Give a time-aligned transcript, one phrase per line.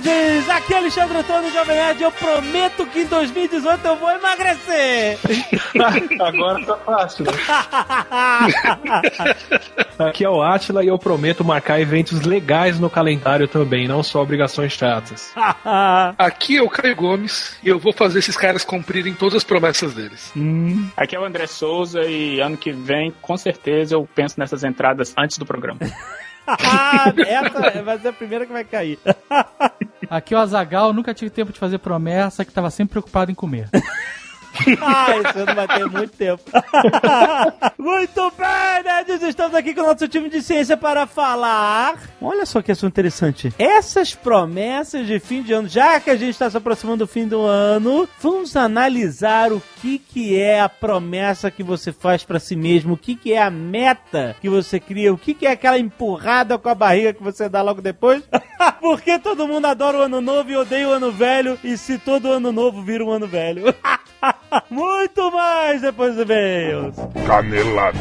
[0.00, 0.48] Nerds!
[0.50, 2.02] Aqui é Alexandre Antônio Jovem Nerd.
[2.02, 5.18] Eu prometo que em 2018 eu vou emagrecer.
[6.20, 7.32] Agora tá fácil, né?
[9.98, 14.22] Aqui é o Atila e eu prometo marcar eventos legais no calendário também, não só
[14.22, 15.32] obrigações chatas.
[16.18, 19.94] Aqui é o Caio Gomes e eu vou fazer esses caras cumprirem todas as promessas
[19.94, 20.32] deles.
[20.96, 25.14] Aqui é o André Souza e ano que vem, com certeza, eu penso nessas entradas
[25.16, 25.80] antes do programa.
[26.46, 28.98] Ah, Essa vai ser a primeira que vai cair.
[30.10, 33.34] Aqui é o Azagal, nunca tive tempo de fazer promessa, que tava sempre preocupado em
[33.34, 33.68] comer.
[34.80, 36.42] Ah, isso não vai ter muito tempo.
[37.76, 39.22] muito bem, nerds!
[39.22, 41.96] Estamos aqui com o nosso time de ciência para falar.
[42.22, 43.52] Olha só que assunto interessante.
[43.58, 47.26] Essas promessas de fim de ano, já que a gente está se aproximando do fim
[47.26, 52.56] do ano, vamos analisar o que, que é a promessa que você faz para si
[52.56, 55.78] mesmo, o que, que é a meta que você cria, o que, que é aquela
[55.78, 58.22] empurrada com a barriga que você dá logo depois.
[58.80, 62.32] Porque todo mundo adora o ano novo e odeia o ano velho, e se todo
[62.32, 63.74] ano novo vira um ano velho.
[64.70, 66.96] Muito mais depois do e-mails.
[67.26, 67.98] Canelada.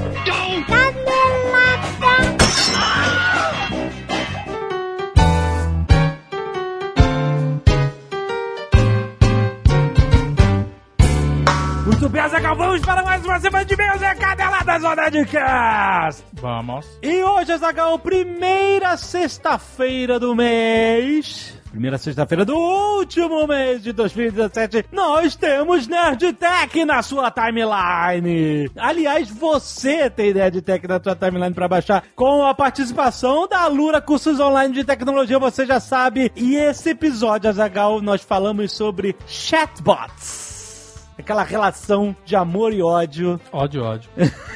[11.86, 15.26] Muito bem, Azaghal, vamos para mais uma semana de e-mails e a Canelada Zona de
[15.26, 16.24] Cast.
[16.32, 16.88] Vamos.
[17.02, 21.60] E hoje, Azaghal, primeira sexta-feira do mês.
[21.72, 28.72] Primeira sexta-feira do último mês de 2017, nós temos Nerdtech na sua timeline.
[28.78, 34.40] Aliás, você tem Nerdtech na sua timeline para baixar com a participação da Lura Cursos
[34.40, 36.32] Online de Tecnologia, você já sabe.
[36.34, 40.63] E esse episódio, Azagal, nós falamos sobre chatbots.
[41.18, 44.10] Aquela relação de amor e ódio Ódio, ódio.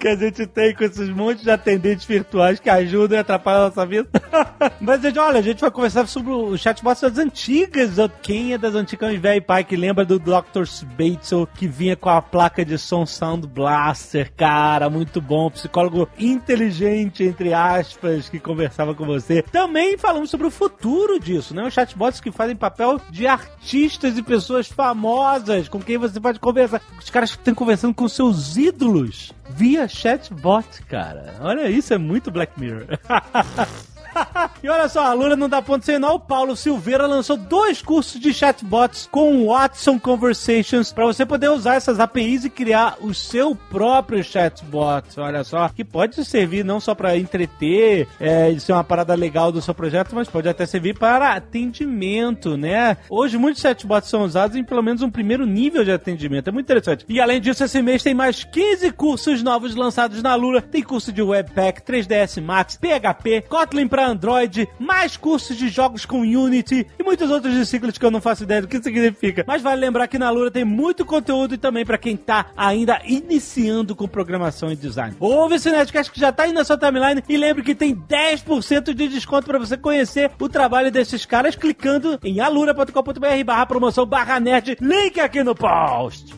[0.00, 3.64] que a gente tem com esses montes de atendentes virtuais que ajudam e atrapalham a
[3.66, 4.08] nossa vida.
[4.80, 7.96] Mas, gente, olha, a gente vai conversar sobre o chatbot das antigas.
[8.22, 10.64] Quem é das antigas velho pai que lembra do Dr.
[10.64, 15.50] Spatel que vinha com a placa de som Sound Blaster, cara, muito bom.
[15.50, 19.42] Psicólogo inteligente, entre aspas, que conversava com você.
[19.42, 21.62] Também falamos sobre o futuro disso, né?
[21.64, 26.80] Os chatbots que fazem papel de artistas e pessoas famosas com quem você pode conversar.
[26.98, 31.34] Os caras estão conversando com seus ídolos via chatbot, cara.
[31.40, 32.86] Olha isso, é muito Black Mirror.
[34.62, 36.14] e olha só, a Lula não dá ponto sem nó.
[36.14, 41.74] O Paulo Silveira lançou dois cursos de chatbots com Watson Conversations para você poder usar
[41.74, 45.18] essas APIs e criar o seu próprio chatbot.
[45.18, 49.62] Olha só, que pode servir não só para entreter, é, ser uma parada legal do
[49.62, 52.96] seu projeto, mas pode até servir para atendimento, né?
[53.08, 56.48] Hoje muitos chatbots são usados em pelo menos um primeiro nível de atendimento.
[56.48, 57.04] É muito interessante.
[57.08, 60.60] E além disso, esse mês tem mais 15 cursos novos lançados na Lura.
[60.60, 66.20] Tem curso de Webpack, 3ds Max, PHP, Kotlin para Android, mais cursos de jogos com
[66.20, 69.44] Unity e muitos outros discípulos que eu não faço ideia do que significa.
[69.46, 73.00] Mas vale lembrar que na Lura tem muito conteúdo e também para quem tá ainda
[73.04, 75.16] iniciando com programação e design.
[75.20, 78.94] Ouve esse Nerdcast que já tá aí na sua timeline e lembre que tem 10%
[78.94, 84.40] de desconto para você conhecer o trabalho desses caras clicando em alura.com.br barra promoção barra
[84.40, 86.34] nerd, link aqui no post.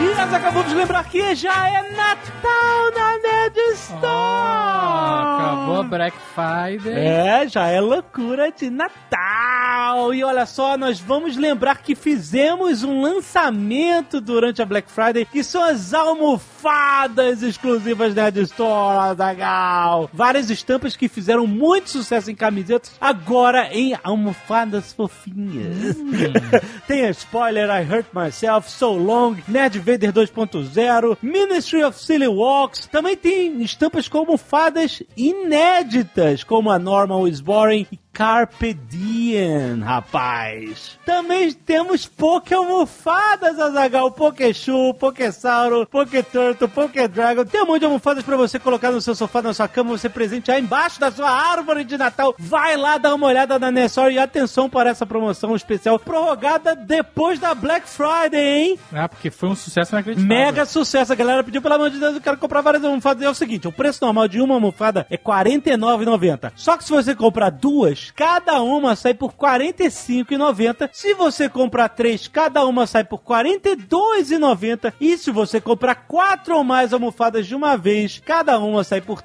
[0.00, 4.04] E nós acabamos de lembrar que já é Natal na Nerd Store!
[4.06, 6.94] Ah, acabou Black Friday.
[6.94, 10.12] É, já é loucura de Natal!
[10.12, 15.44] E olha só, nós vamos lembrar que fizemos um lançamento durante a Black Friday, que
[15.44, 20.10] são as almofadas exclusivas Nerd Store, Zagal!
[20.12, 25.96] Várias estampas que fizeram muito sucesso em camisetas, agora em almofadas fofinhas.
[26.88, 32.86] Tem a Spoiler, I Hurt Myself, So Long, Nerd Vader 2.0, Ministry of Silly Walks,
[32.86, 40.96] também tem estampas com almofadas inéditas, como a Normal is Boring e Carpe Diem, rapaz.
[41.04, 44.12] Também temos Poké Almofadas, Azagal.
[44.12, 47.44] Pokéchu, Pokésauro, Pokéturtle, Pokédragon.
[47.44, 50.08] Tem um monte de almofadas pra você colocar no seu sofá, na sua cama, você
[50.08, 52.36] presentear embaixo da sua árvore de Natal.
[52.38, 57.40] Vai lá dar uma olhada na Nessor e atenção para essa promoção especial prorrogada depois
[57.40, 58.78] da Black Friday, hein?
[58.92, 60.28] Ah, porque foi um sucesso inacreditável.
[60.28, 61.12] Mega sucesso.
[61.12, 63.22] A galera pediu, pelo amor de Deus, eu quero comprar várias almofadas.
[63.22, 66.52] É o seguinte, o preço normal de uma almofada é R$ 49,90.
[66.56, 70.90] Só que se você comprar duas, cada uma sai por R$ 45,90.
[70.92, 74.92] Se você comprar três, cada uma sai por R$ 42,90.
[75.00, 79.18] E se você comprar quatro ou mais almofadas de uma vez, cada uma sai por
[79.18, 79.24] R$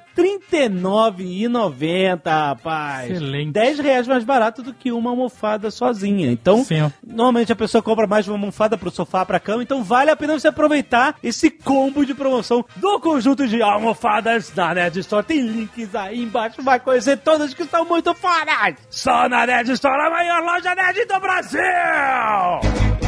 [0.50, 3.10] 39,90, rapaz.
[3.10, 3.52] Excelente.
[3.52, 6.30] 10 reais mais barato do que uma almofada sozinha.
[6.30, 6.90] Então, Sim.
[7.06, 10.39] normalmente a pessoa compra mais uma almofada pro sofá, pra cama, então vale a pena
[10.40, 15.24] você aproveitar esse combo de promoção do conjunto de almofadas da Nerd Store.
[15.24, 18.76] Tem links aí embaixo, vai conhecer todas que estão muito fodas.
[18.88, 22.99] Só na Nerd Store, a maior loja nerd do Brasil!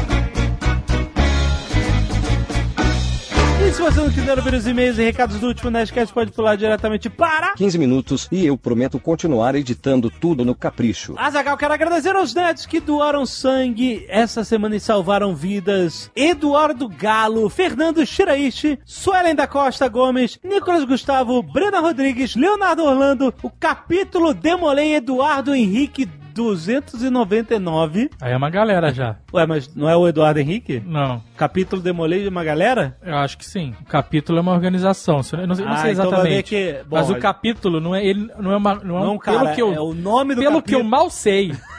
[3.65, 6.57] E se você não quiser ouvir os e-mails e recados do último Nerdcast, pode pular
[6.57, 7.53] diretamente para...
[7.55, 11.15] 15 minutos e eu prometo continuar editando tudo no capricho.
[11.17, 16.11] Azagal, quero agradecer aos nerds que doaram sangue essa semana e salvaram vidas.
[16.13, 23.49] Eduardo Galo, Fernando Shiraishi, Suelen da Costa Gomes, Nicolas Gustavo, Brena Rodrigues, Leonardo Orlando, o
[23.49, 28.09] capítulo Demolei Eduardo Henrique 299.
[28.21, 29.15] Aí é uma galera já.
[29.33, 30.81] Ué, mas não é o Eduardo Henrique?
[30.85, 32.97] Não, Capítulo Demolei de uma galera?
[33.03, 33.73] eu acho que sim.
[33.81, 35.21] O capítulo é uma organização.
[35.33, 36.49] Eu não sei, não Ah, sei então vai ver exatamente.
[36.49, 39.17] que- bom, mas o capítulo não é ele, não é uma, não é um, Não,
[39.17, 40.83] cara, pelo que eu, é o nome do pelo que eu capítulo.
[40.89, 41.53] mal sei.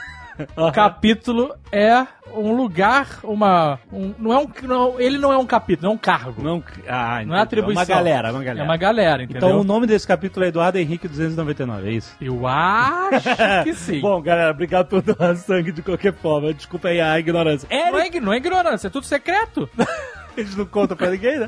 [0.57, 0.71] Aham.
[0.71, 5.89] capítulo é um lugar, uma, um- não é um, não, ele não é um capítulo,
[5.91, 6.41] é um cargo.
[6.43, 7.81] Não, ah, Não é atribuição.
[7.81, 8.59] uma galera, uma galera.
[8.59, 9.47] É uma galera, entendeu?
[9.47, 12.15] Então o nome desse capítulo é Eduardo Henrique 299, é isso?
[12.19, 13.29] Eu acho
[13.63, 14.01] que sim.
[14.01, 16.53] Bom, galera, obrigado por doar sangue de qualquer forma.
[16.53, 17.67] Desculpa aí a ignorância.
[17.71, 19.69] não, é, não é ignorância, é tudo secreto.
[20.37, 21.47] A gente não conta pra ninguém, né?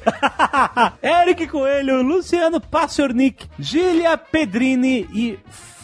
[1.03, 5.37] Eric Coelho, Luciano Passornik, Gília Pedrini e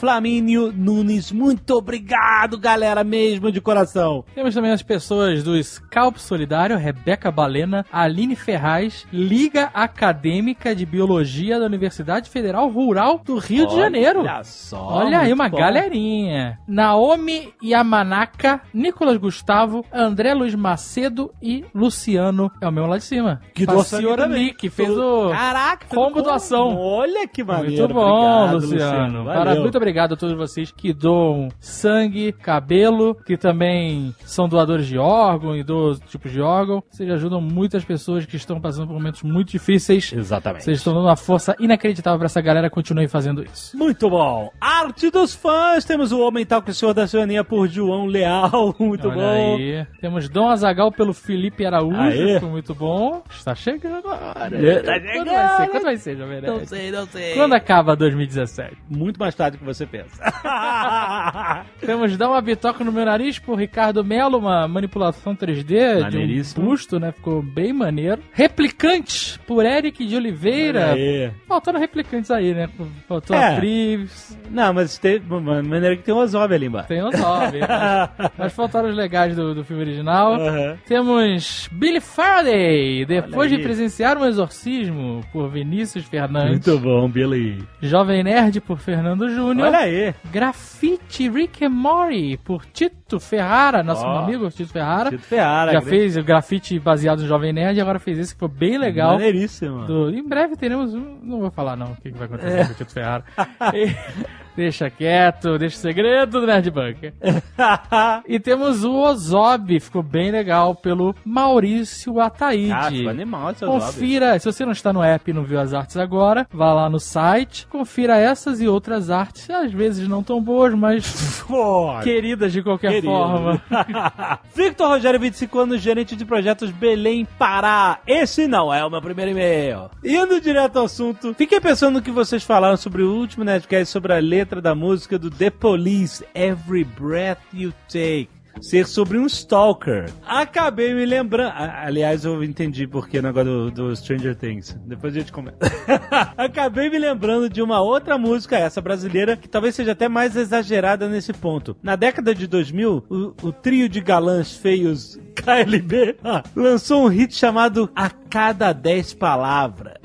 [0.07, 1.31] Flamínio Nunes.
[1.31, 4.25] Muito obrigado, galera, mesmo de coração.
[4.35, 11.57] Temos também as pessoas do Scalp Solidário, Rebeca Balena, Aline Ferraz, Liga Acadêmica de Biologia
[11.57, 14.19] da Universidade Federal Rural do Rio de Janeiro.
[14.23, 14.85] Olha só.
[14.89, 15.57] Olha aí, uma bom.
[15.57, 16.59] galerinha.
[16.67, 22.51] Naomi Yamanaka, Nicolas Gustavo, André Luiz Macedo e Luciano.
[22.59, 23.39] É o meu lá de cima.
[23.53, 24.47] Que sangue Faciora também.
[24.47, 26.75] Nick, fez o Caraca, combo o doação.
[26.77, 27.83] Olha que maneiro.
[27.83, 29.23] Muito bom, Obrigado, Luciano.
[29.23, 29.43] Valeu.
[29.45, 34.97] Para- muito obrigado a todos vocês que doam sangue, cabelo, que também são doadores de
[34.97, 36.83] órgão e doam tipos de órgão.
[36.89, 40.11] Vocês ajudam muitas pessoas que estão passando por momentos muito difíceis.
[40.11, 40.63] Exatamente.
[40.63, 42.69] Vocês estão dando uma força inacreditável para essa galera.
[42.69, 43.77] Continuem fazendo isso.
[43.77, 44.49] Muito bom.
[44.59, 45.85] Arte dos fãs.
[45.85, 48.75] Temos o Homem Tal que o Senhor da Sionia por João Leal.
[48.79, 49.55] Muito Olha bom.
[49.55, 49.85] aí.
[50.01, 51.99] Temos Dom Azagal pelo Felipe Araújo.
[51.99, 52.35] Aê.
[52.35, 53.23] Ficou muito bom.
[53.29, 54.49] Está chegando agora.
[54.51, 55.67] É, tá Quando vai ser?
[55.69, 56.41] Quando vai ser, Jovem?
[56.41, 57.33] Não sei, não sei.
[57.35, 58.77] Quando acaba 2017?
[58.89, 60.21] Muito mais tarde que você pensa.
[61.79, 66.17] Temos Dá uma bitoca no meu nariz por Ricardo Melo, uma manipulação 3D de
[66.59, 67.11] um busto, né?
[67.11, 68.21] Ficou bem maneiro.
[68.31, 70.93] Replicantes por Eric de Oliveira.
[70.93, 71.31] Aê.
[71.47, 72.69] Faltaram replicantes aí, né?
[73.07, 73.53] Faltou É.
[73.53, 76.87] a Prives, Não, mas tem, maneira que tem um Ozob ali embaixo.
[76.87, 77.59] tem os nove.
[77.59, 80.35] mas, mas faltaram os legais do, do filme original.
[80.35, 80.77] Aham.
[80.87, 86.65] Temos Billy Faraday, depois de presenciar um exorcismo por Vinícius Fernandes.
[86.65, 87.63] Muito bom, Billy.
[87.81, 89.62] Jovem Nerd por Fernando Júnior.
[89.67, 90.13] Olha aí.
[90.31, 94.19] Grafite Rick and Morty por Tito Ferrara, nosso Ó.
[94.19, 95.09] amigo Tito Ferrara.
[95.09, 95.71] Tito Ferrara.
[95.73, 98.49] Já grande- fez o grafite baseado no Jovem Nerd e agora fez esse que foi
[98.49, 99.13] bem legal.
[99.13, 99.85] Maneiríssimo.
[99.85, 101.19] Do- em breve teremos um.
[101.23, 102.65] Não vou falar não o que, que vai acontecer É.
[102.65, 103.23] com o Tito Ferrara.
[104.55, 107.13] Deixa quieto, deixa o segredo do Nerd Bunker.
[108.27, 112.71] E temos o Ozob, ficou bem legal, pelo Maurício Ataíde.
[112.71, 113.79] Ah, ficou animal esse Ozob.
[113.93, 116.89] Confira, se você não está no app e não viu as artes agora, vá lá
[116.89, 121.43] no site, confira essas e outras artes, às vezes não tão boas, mas
[122.03, 123.07] queridas de qualquer querido.
[123.07, 123.61] forma.
[124.55, 127.99] Victor Rogério, 25 anos, gerente de projetos Belém, Pará.
[128.07, 129.89] Esse não é o meu primeiro e-mail.
[130.03, 134.13] Indo direto ao assunto, fiquei pensando no que vocês falaram sobre o último Nerdcast, sobre
[134.13, 138.29] a letra da música do The Police, Every Breath You Take.
[138.61, 140.09] Ser sobre um stalker.
[140.25, 141.53] Acabei me lembrando.
[141.55, 144.77] Aliás, eu entendi porque o negócio do, do Stranger Things.
[144.85, 145.57] Depois a gente comenta.
[146.37, 151.09] Acabei me lembrando de uma outra música, essa brasileira, que talvez seja até mais exagerada
[151.09, 151.75] nesse ponto.
[151.81, 156.17] Na década de 2000, o, o trio de galãs feios KLB
[156.55, 160.02] lançou um hit chamado A Cada 10 Palavras.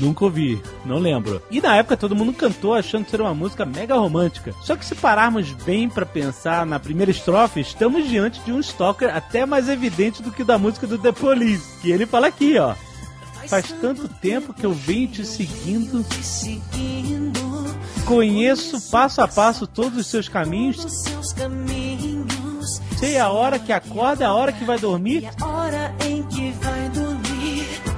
[0.00, 1.42] Nunca ouvi, não lembro.
[1.50, 4.54] E na época todo mundo cantou achando ser uma música mega romântica.
[4.62, 9.14] Só que se pararmos bem pra pensar na primeira estrofe, estamos diante de um stalker
[9.14, 11.80] até mais evidente do que o da música do The Police.
[11.80, 12.74] Que ele fala aqui, ó.
[13.48, 16.04] Faz tanto tempo que eu venho te seguindo.
[18.06, 20.76] Conheço passo a passo todos os seus caminhos.
[22.98, 25.28] Sei a hora que acorda, a hora que vai dormir.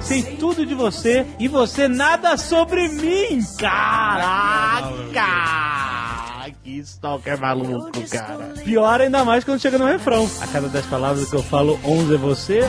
[0.05, 3.39] Sei tudo de você e você nada sobre mim.
[3.57, 4.85] Caraca!
[6.65, 8.53] que Stalker maluco, cara.
[8.63, 10.29] Pior ainda mais quando chega no refrão.
[10.41, 12.61] A cada das palavras que eu falo, 11 é você.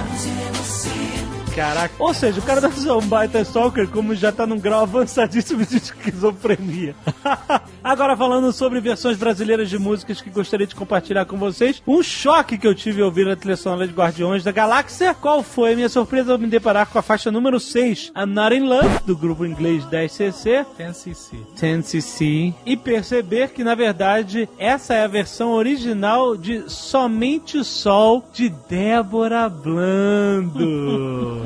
[1.56, 1.94] Caraca.
[1.98, 5.64] Ou seja, o cara deve ser um baita stalker como já tá num grau avançadíssimo
[5.64, 6.94] de esquizofrenia.
[7.82, 12.58] Agora falando sobre versões brasileiras de músicas que gostaria de compartilhar com vocês, um choque
[12.58, 15.14] que eu tive ao ouvir a trilha sonora de Guardiões da Galáxia.
[15.14, 18.54] Qual foi a minha surpresa ao me deparar com a faixa número 6, I'm Not
[18.54, 21.38] In Love, do grupo inglês 10cc, 10cc.
[21.58, 28.50] 10cc, e perceber que na verdade essa é a versão original de Somente Sol, de
[28.68, 31.45] Débora Blando.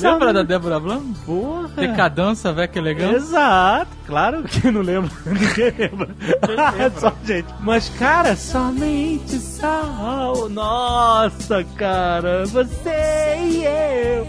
[0.00, 1.14] Lembra da Débora Blanco?
[1.24, 1.68] Porra!
[1.76, 3.16] Decadência, Vec Elegante?
[3.16, 6.08] Exato, claro que não lembro, ninguém lembra.
[6.98, 7.48] Só gente.
[7.60, 10.48] Mas, cara, somente sol.
[10.48, 14.26] Nossa, cara, você e eu.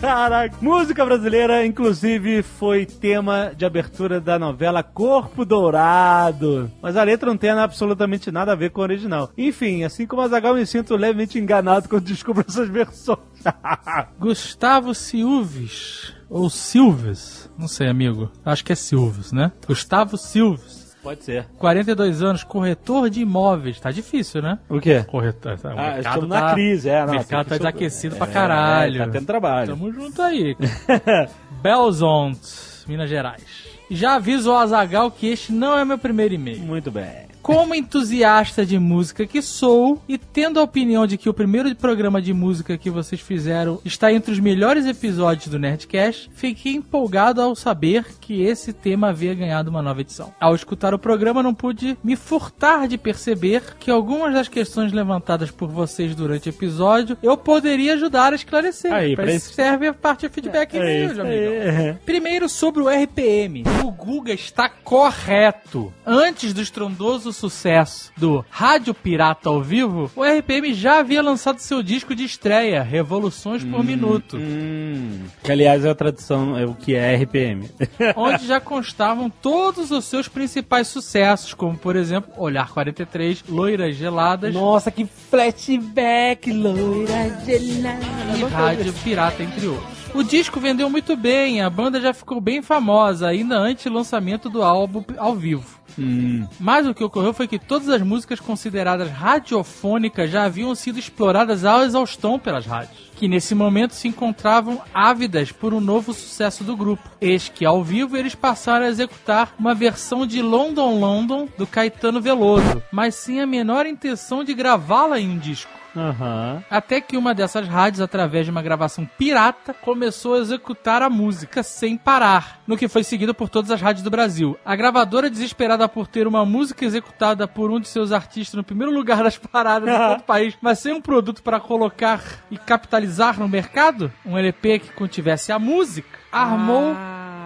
[0.00, 6.70] Caraca, música brasileira, inclusive, foi tema de abertura da novela Corpo Dourado.
[6.82, 9.30] Mas a letra não tem absolutamente nada a ver com o original.
[9.36, 13.18] Enfim, assim como a Zagal, me sinto levemente enganado quando descubro essas versões.
[14.18, 16.12] Gustavo Silves.
[16.30, 17.50] Ou Silves.
[17.58, 18.30] Não sei, amigo.
[18.44, 19.52] Acho que é Silves, né?
[19.66, 20.84] Gustavo Silves.
[21.02, 21.46] Pode ser.
[21.58, 23.78] 42 anos, corretor de imóveis.
[23.78, 24.58] Tá difícil, né?
[24.70, 25.04] O quê?
[25.06, 25.58] Corretor.
[25.58, 27.02] Tá, o Ah, estamos na tá- crise, é.
[27.02, 28.98] O não, mercado tá que- desaquecido pra É, caralho.
[29.04, 29.68] Tá tendo trabalho.
[29.68, 30.56] Tamo junto aí.
[31.62, 32.40] Belzont,
[32.88, 33.42] Minas Gerais.
[33.90, 36.60] Já aviso ao Azagal que este não é meu primeiro e-mail.
[36.60, 37.26] Muito bem.
[37.44, 42.22] Como entusiasta de música que sou, e tendo a opinião de que o primeiro programa
[42.22, 47.54] de música que vocês fizeram está entre os melhores episódios do Nerdcast, fiquei empolgado ao
[47.54, 50.32] saber que esse tema havia ganhado uma nova edição.
[50.40, 55.50] Ao escutar o programa, não pude me furtar de perceber que algumas das questões levantadas
[55.50, 58.90] por vocês durante o episódio eu poderia ajudar a esclarecer.
[58.90, 61.94] Aí, pra isso serve a parte de feedback É e-mail, isso aí.
[62.06, 63.64] Primeiro sobre o RPM.
[63.84, 65.92] O Guga está correto.
[66.06, 71.82] Antes do estrondoso sucesso do Rádio Pirata ao vivo, o RPM já havia lançado seu
[71.82, 76.94] disco de estreia, Revoluções por Minuto, Hum, que aliás é a tradução, é o que
[76.94, 77.68] é RPM.
[78.16, 84.54] onde já constavam todos os seus principais sucessos, como por exemplo Olhar 43, Loiras Geladas
[84.54, 88.38] Nossa, que flashback, loira gelada.
[88.38, 89.94] e Rádio Pirata, entre outros.
[90.14, 94.48] O disco vendeu muito bem, a banda já ficou bem famosa, ainda antes do lançamento
[94.48, 95.64] do álbum ao vivo.
[95.98, 100.98] Hum, Mas o que ocorreu foi que todas as músicas consideradas radiofônicas já haviam sido
[100.98, 106.64] exploradas à exaustão pelas rádios, que nesse momento se encontravam ávidas por um novo sucesso
[106.64, 107.08] do grupo.
[107.20, 112.20] Eis que, ao vivo, eles passaram a executar uma versão de London London do Caetano
[112.20, 115.70] Veloso, mas sem a menor intenção de gravá-la em um disco.
[115.96, 116.62] Aham.
[116.70, 121.62] Até que uma dessas rádios, através de uma gravação pirata, começou a executar a música
[121.62, 124.58] sem parar, no que foi seguido por todas as rádios do Brasil.
[124.64, 128.92] A gravadora, desesperada por ter uma música executada por um de seus artistas no primeiro
[128.92, 132.20] lugar das paradas de todo o país, mas sem um produto para colocar
[132.50, 136.94] e capitalizar no mercado, um LP que contivesse a música, armou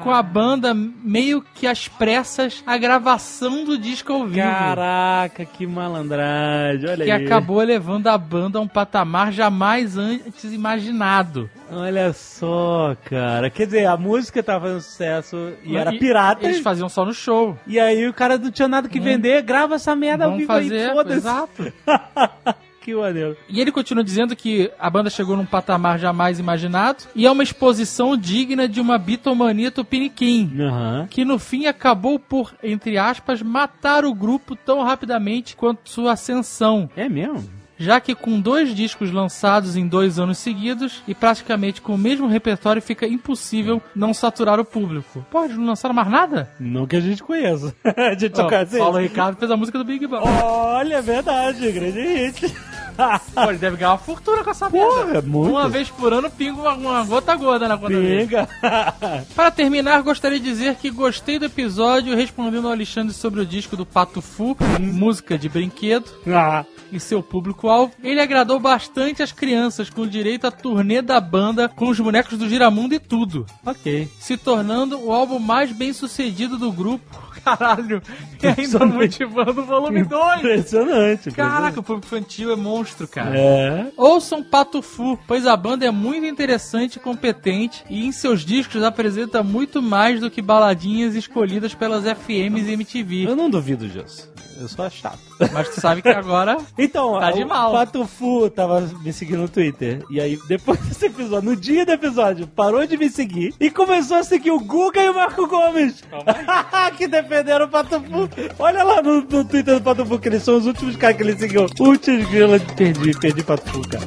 [0.03, 5.67] com a banda meio que às pressas a gravação do disco ao vivo Caraca, que
[5.67, 7.25] malandragem, olha que aí.
[7.25, 11.51] acabou levando a banda a um patamar jamais antes imaginado.
[11.71, 13.51] Olha só, cara.
[13.51, 16.47] Quer dizer, a música tava fazendo sucesso e era pirata.
[16.47, 17.59] Eles faziam só no show.
[17.67, 20.53] E aí o cara não tinha nada que vender, grava essa merda ao Vamos vivo
[20.53, 21.19] fazer, aí, foda-se.
[21.19, 21.73] exato.
[22.89, 23.37] que maneiro.
[23.49, 27.43] E ele continua dizendo que a banda chegou num patamar jamais imaginado e é uma
[27.43, 30.51] exposição digna de uma bitomania tupiniquim.
[30.59, 31.07] Aham.
[31.11, 36.89] Que no fim acabou por, entre aspas, matar o grupo tão rapidamente quanto sua ascensão.
[36.97, 37.58] É mesmo?
[37.79, 42.27] Já que com dois discos lançados em dois anos seguidos e praticamente com o mesmo
[42.27, 45.25] repertório fica impossível não saturar o público.
[45.45, 46.51] Eles não lançaram mais nada?
[46.59, 47.75] Não que a gente conheça.
[47.85, 48.79] a gente Ó, toca assim.
[48.79, 50.25] Paulo Ricardo fez a música do Big Bang.
[50.27, 52.55] Olha, é verdade, grande hit.
[53.35, 55.23] Pô, ele deve ganhar uma fortuna com essa Porra, merda.
[55.23, 55.51] muito.
[55.51, 58.27] Uma vez por ano pinga uma, gota gorda na conta dele.
[58.27, 58.49] Pinga.
[59.35, 63.77] Para terminar, gostaria de dizer que gostei do episódio respondendo ao Alexandre sobre o disco
[63.77, 66.11] do Pato Fu, música de brinquedo.
[66.27, 71.69] ah, e seu público-alvo, ele agradou bastante as crianças, com direito à turnê da banda
[71.69, 74.09] com os bonecos do Giramundo e tudo, ok.
[74.19, 77.29] se tornando o álbum mais bem sucedido do grupo.
[77.45, 78.03] Caralho,
[78.43, 80.39] e ainda motivando o volume 2.
[80.39, 81.31] Impressionante.
[81.31, 83.39] Caraca, o público infantil é monstro, cara.
[83.39, 83.87] É.
[83.97, 88.83] Ouçam Pato Fu, pois a banda é muito interessante e competente e em seus discos
[88.83, 93.25] apresenta muito mais do que baladinhas escolhidas pelas FMs e MTV.
[93.29, 94.31] Eu não duvido disso.
[94.61, 95.21] Eu sou chato.
[95.53, 96.57] Mas tu sabe que agora.
[96.77, 97.73] Então, Tá de o mal.
[97.73, 100.03] Pato Fu tava me seguindo no Twitter.
[100.11, 104.17] E aí, depois desse episódio, no dia do episódio, parou de me seguir e começou
[104.17, 106.03] a seguir o Guga e o Marco Gomes.
[106.97, 108.29] que defenderam o Pato Fu.
[108.59, 111.23] Olha lá no, no Twitter do Pato Fu, que eles são os últimos caras que
[111.23, 111.67] ele seguiu.
[111.79, 112.59] Últimos grila.
[112.79, 114.07] Perdi, perdi Pato Fu, cara.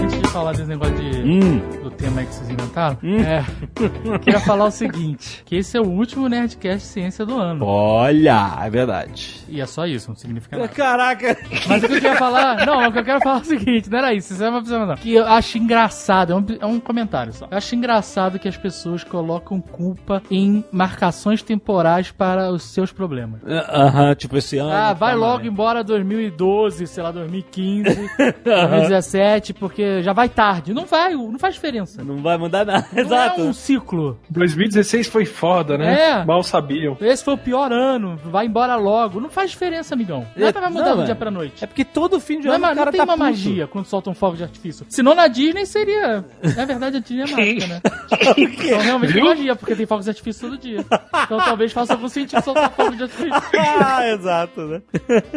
[0.00, 1.18] Antes de falar desse negócio de.
[1.20, 1.87] Hum.
[1.98, 3.44] Tema aí que vocês inventaram, é.
[4.22, 7.64] Queria falar o seguinte: que esse é o último Nerdcast Ciência do ano.
[7.64, 9.40] Olha, é verdade.
[9.48, 10.68] E é só isso, não significa nada.
[10.68, 11.36] Caraca.
[11.66, 12.64] Mas o que eu queria falar.
[12.64, 14.58] Não, o que eu quero falar é o seguinte: não era isso, isso é uma
[14.58, 14.94] observação.
[14.96, 17.48] Que eu acho engraçado, é um, é um comentário só.
[17.50, 23.40] Eu acho engraçado que as pessoas colocam culpa em marcações temporais para os seus problemas.
[23.44, 24.70] Aham, tipo esse ano.
[24.70, 25.48] Ah, vai tá, logo né?
[25.48, 28.10] embora 2012, sei lá, 2015,
[28.44, 30.72] 2017, porque já vai tarde.
[30.72, 31.87] Não vai, não faz diferença.
[31.96, 32.86] Não vai mudar nada.
[32.92, 33.40] Não Exato.
[33.40, 34.18] é um ciclo.
[34.30, 36.00] 2016 foi foda, né?
[36.20, 36.24] É.
[36.24, 36.96] Mal sabiam.
[37.00, 39.20] Esse foi o pior ano, vai embora logo.
[39.20, 40.26] Não faz diferença, amigão.
[40.36, 41.04] Nada vai mudar Não, do é.
[41.06, 41.62] dia pra noite.
[41.64, 43.12] É porque todo fim de Não, é ano ma- o cara não tem tá uma
[43.14, 43.24] puto.
[43.24, 44.86] magia quando soltam fogo de artifício.
[44.88, 46.24] Senão na Disney seria.
[46.56, 47.80] Na verdade, a Disney é mágica, né?
[48.36, 50.84] Então realmente tem magia, porque tem fogos de artifício todo dia.
[51.24, 53.32] Então talvez faça algum sentido soltar fogo de artifício.
[53.84, 54.82] ah, exato, né?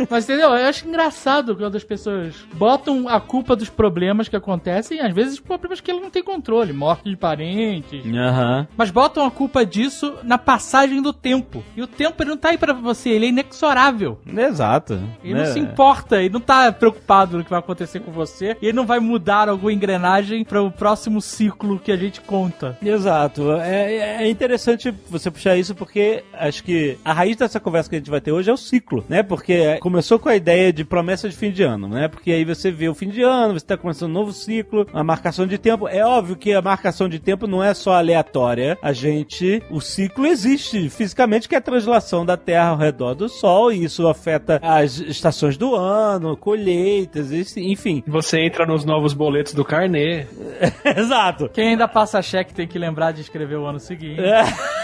[0.10, 0.50] Mas entendeu?
[0.50, 5.40] Eu acho engraçado quando as pessoas botam a culpa dos problemas que acontecem, às vezes
[5.40, 6.41] problemas que ele não tem controle,
[6.74, 8.04] morte de parentes.
[8.06, 8.68] Aham.
[8.76, 11.64] Mas botam a culpa disso na passagem do tempo.
[11.76, 14.20] E o tempo ele não tá aí pra você, ele é inexorável.
[14.26, 15.02] Exato.
[15.24, 15.46] Ele né?
[15.46, 18.76] não se importa, ele não tá preocupado no que vai acontecer com você, e ele
[18.76, 22.78] não vai mudar alguma engrenagem para o próximo ciclo que a gente conta.
[22.82, 23.52] Exato.
[23.54, 28.00] É, é interessante você puxar isso porque acho que a raiz dessa conversa que a
[28.00, 29.24] gente vai ter hoje é o ciclo, né?
[29.24, 32.08] Porque começou com a ideia de promessa de fim de ano, né?
[32.08, 35.04] Porque aí você vê o fim de ano, você tá começando um novo ciclo, a
[35.04, 35.88] marcação de tempo.
[35.88, 38.78] É óbvio que a marcação de tempo não é só aleatória.
[38.82, 43.30] A gente, o ciclo existe fisicamente, que é a translação da Terra ao redor do
[43.30, 48.04] Sol, e isso afeta as estações do ano, colheitas, enfim.
[48.08, 50.26] Você entra nos novos boletos do carnê.
[50.98, 51.50] Exato.
[51.50, 54.22] Quem ainda passa cheque tem que lembrar de escrever o ano seguinte.
[54.22, 54.44] É.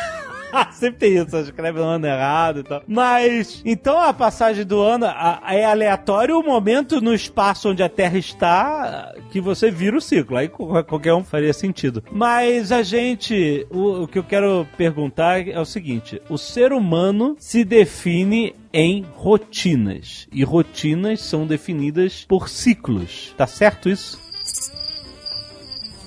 [0.72, 2.82] Sempre tem isso, escreve no ano errado e tal.
[2.88, 8.18] Mas, então a passagem do ano é aleatório o momento no espaço onde a Terra
[8.18, 10.38] está que você vira o ciclo.
[10.38, 12.04] Aí qual- qualquer um faria sentido.
[12.12, 17.36] Mas a gente, o, o que eu quero perguntar é o seguinte: o ser humano
[17.40, 20.28] se define em rotinas.
[20.32, 23.34] E rotinas são definidas por ciclos.
[23.38, 24.20] Tá certo isso?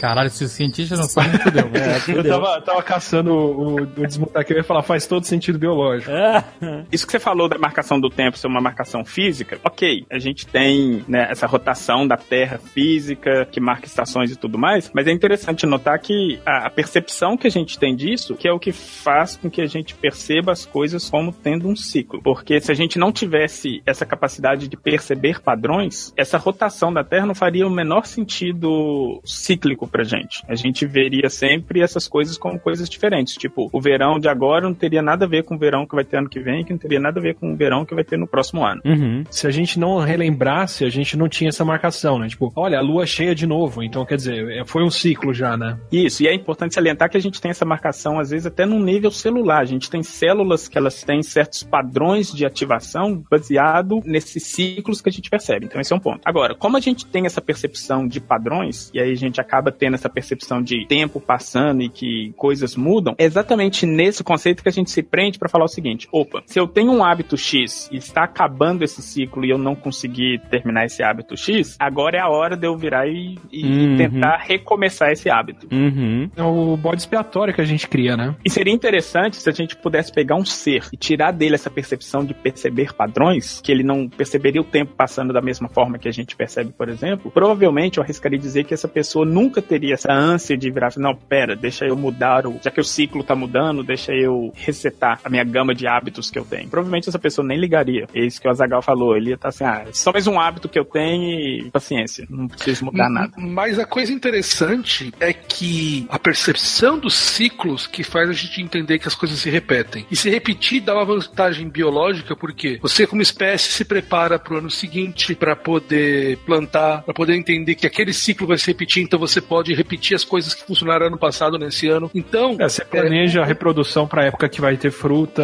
[0.01, 1.71] Caralho, se o cientista não sabe, fudeu.
[2.09, 5.59] Eu tava, tava caçando o, o, o desmontar que eu ia falar, faz todo sentido
[5.59, 6.11] biológico.
[6.11, 6.43] É.
[6.91, 10.47] Isso que você falou da marcação do tempo ser uma marcação física, ok, a gente
[10.47, 15.13] tem né, essa rotação da Terra física que marca estações e tudo mais, mas é
[15.13, 18.73] interessante notar que a, a percepção que a gente tem disso, que é o que
[18.73, 22.23] faz com que a gente perceba as coisas como tendo um ciclo.
[22.23, 27.27] Porque se a gente não tivesse essa capacidade de perceber padrões, essa rotação da Terra
[27.27, 30.43] não faria o menor sentido cíclico pra gente.
[30.49, 33.35] A gente veria sempre essas coisas como coisas diferentes.
[33.35, 36.05] Tipo, o verão de agora não teria nada a ver com o verão que vai
[36.05, 38.05] ter ano que vem, que não teria nada a ver com o verão que vai
[38.05, 38.81] ter no próximo ano.
[38.85, 39.25] Uhum.
[39.31, 42.29] Se a gente não relembrasse, a gente não tinha essa marcação, né?
[42.29, 43.83] Tipo, olha, a lua cheia de novo.
[43.83, 45.79] Então, quer dizer, é- foi um ciclo já, né?
[45.91, 48.79] Isso, e é importante salientar que a gente tem essa marcação, às vezes, até no
[48.79, 49.61] nível celular.
[49.61, 55.09] A gente tem células que elas têm certos padrões de ativação baseado nesses ciclos que
[55.09, 55.67] a gente percebe.
[55.67, 56.21] Então, esse é um ponto.
[56.25, 59.95] Agora, como a gente tem essa percepção de padrões, e aí a gente acaba tendo
[59.95, 64.73] essa percepção de tempo passando e que coisas mudam, é exatamente nesse conceito que a
[64.73, 67.97] gente se prende para falar o seguinte: opa, se eu tenho um hábito X e
[67.97, 72.29] está acabando esse ciclo e eu não consegui terminar esse hábito X, agora é a
[72.29, 73.97] hora de eu virar e, e Uhum.
[73.97, 75.67] tentar recomeçar esse hábito.
[75.73, 76.29] Uhum.
[76.37, 78.35] É o bode expiatório que a gente cria, né?
[78.45, 82.25] E seria interessante se a gente pudesse pegar um ser e tirar dele essa percepção
[82.25, 86.13] de perceber padrões, que ele não perceberia o tempo passando da mesma forma que a
[86.13, 87.31] gente percebe, por exemplo.
[87.31, 91.55] Provavelmente eu arriscaria dizer que essa pessoa nunca teria essa ânsia de virar, não, pera,
[91.55, 95.45] deixa eu mudar, o, já que o ciclo tá mudando, deixa eu resetar a minha
[95.45, 96.69] gama de hábitos que eu tenho.
[96.69, 98.07] Provavelmente essa pessoa nem ligaria.
[98.13, 99.17] É isso que o Azagal falou.
[99.17, 101.23] Ele ia estar assim, ah, só mais um hábito que eu tenho
[101.67, 103.33] e paciência, não preciso mudar M- nada.
[103.37, 108.99] Mas a coisa interessante é que a percepção dos ciclos que faz a gente entender
[108.99, 110.05] que as coisas se repetem.
[110.11, 114.59] E se repetir dá uma vantagem biológica porque você como espécie se prepara para o
[114.59, 119.19] ano seguinte para poder plantar, para poder entender que aquele ciclo vai se repetir, então
[119.19, 122.11] você pode pode repetir as coisas que funcionaram ano passado nesse ano.
[122.15, 125.43] Então, É, você planeja a reprodução pra época que vai ter fruta.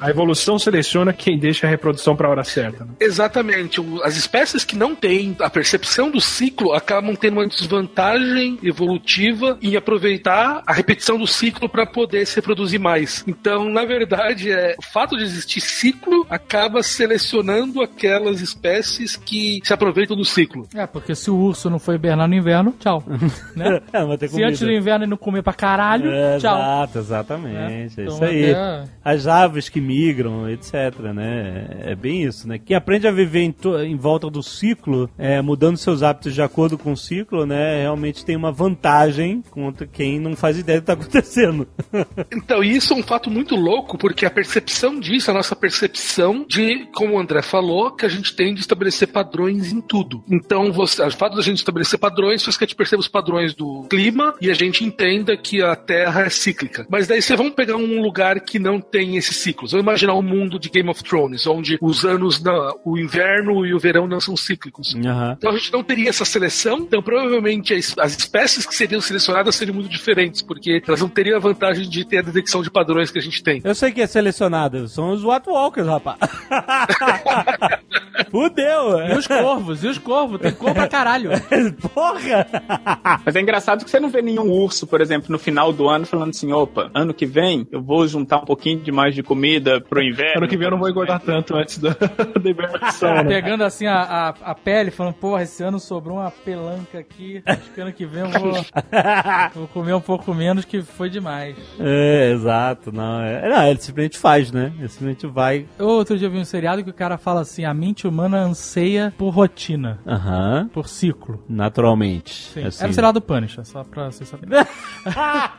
[0.00, 2.84] A evolução seleciona quem deixa a reprodução pra hora certa.
[2.84, 2.90] né?
[2.98, 3.80] Exatamente.
[4.02, 9.76] As espécies que não têm a percepção do ciclo acabam tendo uma desvantagem evolutiva em
[9.76, 13.22] aproveitar a repetição do ciclo para poder se reproduzir mais.
[13.28, 19.72] Então, na verdade, é, o fato de existir ciclo acaba selecionando aquelas espécies que se
[19.72, 20.66] aproveitam do ciclo.
[20.74, 23.04] É, porque se o urso não foi hibernar no inverno, tchau.
[23.56, 23.80] né?
[23.92, 24.80] É, vai ter Se antes do comida.
[24.80, 26.56] inverno ele não comer pra caralho, É, tchau.
[26.56, 27.56] Exato, exatamente.
[28.00, 28.50] É, Então, isso aí.
[28.52, 31.66] até- As aves que migram, etc, né?
[31.80, 32.58] É bem isso, né?
[32.58, 36.40] Quem aprende a viver em, to- em volta do ciclo, é, mudando seus hábitos de
[36.42, 37.80] acordo com o ciclo, né?
[37.82, 41.66] Realmente tem uma vantagem contra quem não faz ideia do que tá acontecendo.
[42.32, 46.86] Então, isso é um fato muito louco, porque a percepção disso, a nossa percepção de,
[46.94, 50.22] como o André falou, que a gente tem de estabelecer padrões em tudo.
[50.30, 53.31] Então, você, o fato da gente estabelecer padrões faz que a gente perceba os padrões
[53.54, 56.86] do clima e a gente entenda que a Terra é cíclica.
[56.88, 59.72] Mas daí você vamos pegar um lugar que não tem esses ciclos.
[59.72, 63.74] Vamos imaginar um mundo de Game of Thrones, onde os anos, não, o inverno e
[63.74, 64.94] o verão não são cíclicos.
[64.94, 65.34] Aham.
[65.38, 69.56] Então a gente não teria essa seleção, então provavelmente as, as espécies que seriam selecionadas
[69.56, 73.10] seriam muito diferentes, porque elas não teriam a vantagem de ter a detecção de padrões
[73.10, 73.60] que a gente tem.
[73.64, 76.18] Eu sei que é selecionado, são os White Walkers, rapaz.
[78.30, 78.98] Fudeu!
[79.08, 81.30] E os corvos, e os corvos, tem cor pra caralho.
[81.92, 83.21] Porra!
[83.24, 86.06] Mas é engraçado que você não vê nenhum urso, por exemplo, no final do ano
[86.06, 89.80] falando assim, opa, ano que vem eu vou juntar um pouquinho de mais de comida
[89.80, 90.38] pro inverno.
[90.38, 91.90] Ano que vem eu não vou engordar tanto antes da,
[92.40, 93.24] da hibernação, né?
[93.24, 97.42] Pegando assim a, a, a pele, falando, porra, esse ano sobrou uma pelanca aqui.
[97.46, 98.52] Acho que ano que vem eu vou,
[99.54, 101.56] vou comer um pouco menos, que foi demais.
[101.78, 103.20] É, exato, não.
[103.20, 104.72] É, não, ele simplesmente faz, né?
[104.78, 105.66] Ele simplesmente vai.
[105.78, 109.12] Eu outro dia vi um seriado que o cara fala assim: a mente humana anseia
[109.16, 110.68] por rotina, Aham.
[110.72, 111.42] por ciclo.
[111.48, 112.34] Naturalmente.
[112.34, 112.64] Sim.
[112.64, 112.82] Assim.
[112.82, 114.64] Era um seriado do Punisher, só pra vocês saberem.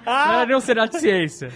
[0.05, 1.49] Não era nem um seriado de ciência.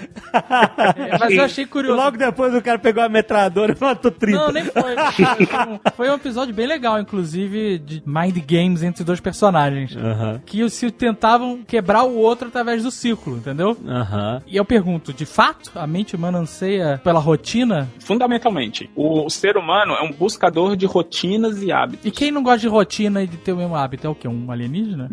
[0.98, 1.98] É, mas eu achei curioso.
[1.98, 4.38] Logo depois o cara pegou a metralhadora e matou 30.
[4.38, 4.96] Não, nem foi.
[5.96, 9.96] Foi um- episódio bem legal, inclusive, de mind games entre dois personagens.
[9.96, 10.42] Aham.
[10.46, 13.78] Que se tentavam quebrar o outro através do ciclo, entendeu?
[14.46, 17.88] E eu pergunto, de fato, a mente humana anseia pela rotina?
[18.00, 22.06] Fundamentalmente, o ser humano é um buscador de rotinas e hábitos.
[22.06, 24.28] E quem não gosta de rotina e de ter o mesmo hábito é o quê?
[24.28, 25.10] Um alienígena?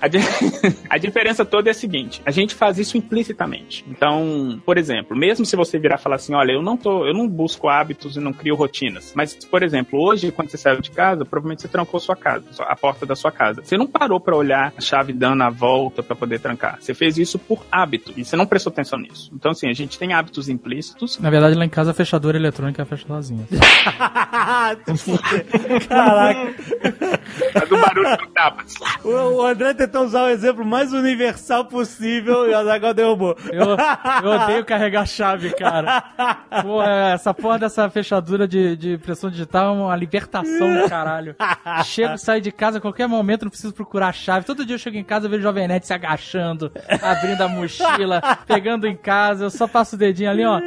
[0.00, 0.18] A, di-
[0.90, 3.84] a diferença toda é a seguinte: a gente faz isso implicitamente.
[3.88, 7.14] Então, por exemplo, mesmo se você virar e falar assim, olha, eu não tô, eu
[7.14, 9.12] não busco hábitos e não crio rotinas.
[9.14, 12.76] Mas, por exemplo, hoje, quando você saiu de casa, provavelmente você trancou sua casa, a
[12.76, 13.62] porta da sua casa.
[13.64, 16.78] Você não parou pra olhar a chave dando a volta pra poder trancar.
[16.80, 19.30] Você fez isso por hábito e você não prestou atenção nisso.
[19.34, 21.18] Então, assim, a gente tem hábitos implícitos.
[21.18, 23.46] Na verdade, lá em casa a fechadura eletrônica fecha sozinha.
[25.88, 26.54] Caraca.
[27.52, 28.64] Faz o barulho do tapa.
[29.04, 33.36] O, o André tentou usar o exemplo mais universal possível e o Azaghal derrubou.
[33.50, 33.76] Eu,
[34.24, 36.02] eu odeio carregar chave, cara.
[36.62, 41.36] Porra, essa porra dessa fechadura de, de impressão digital é uma libertação do caralho.
[41.84, 44.46] Chego, saio de casa a qualquer momento, não preciso procurar a chave.
[44.46, 47.48] Todo dia eu chego em casa, eu vejo o Jovem Nerd se agachando, abrindo a
[47.48, 50.60] mochila, pegando em casa, eu só passo o dedinho ali, ó,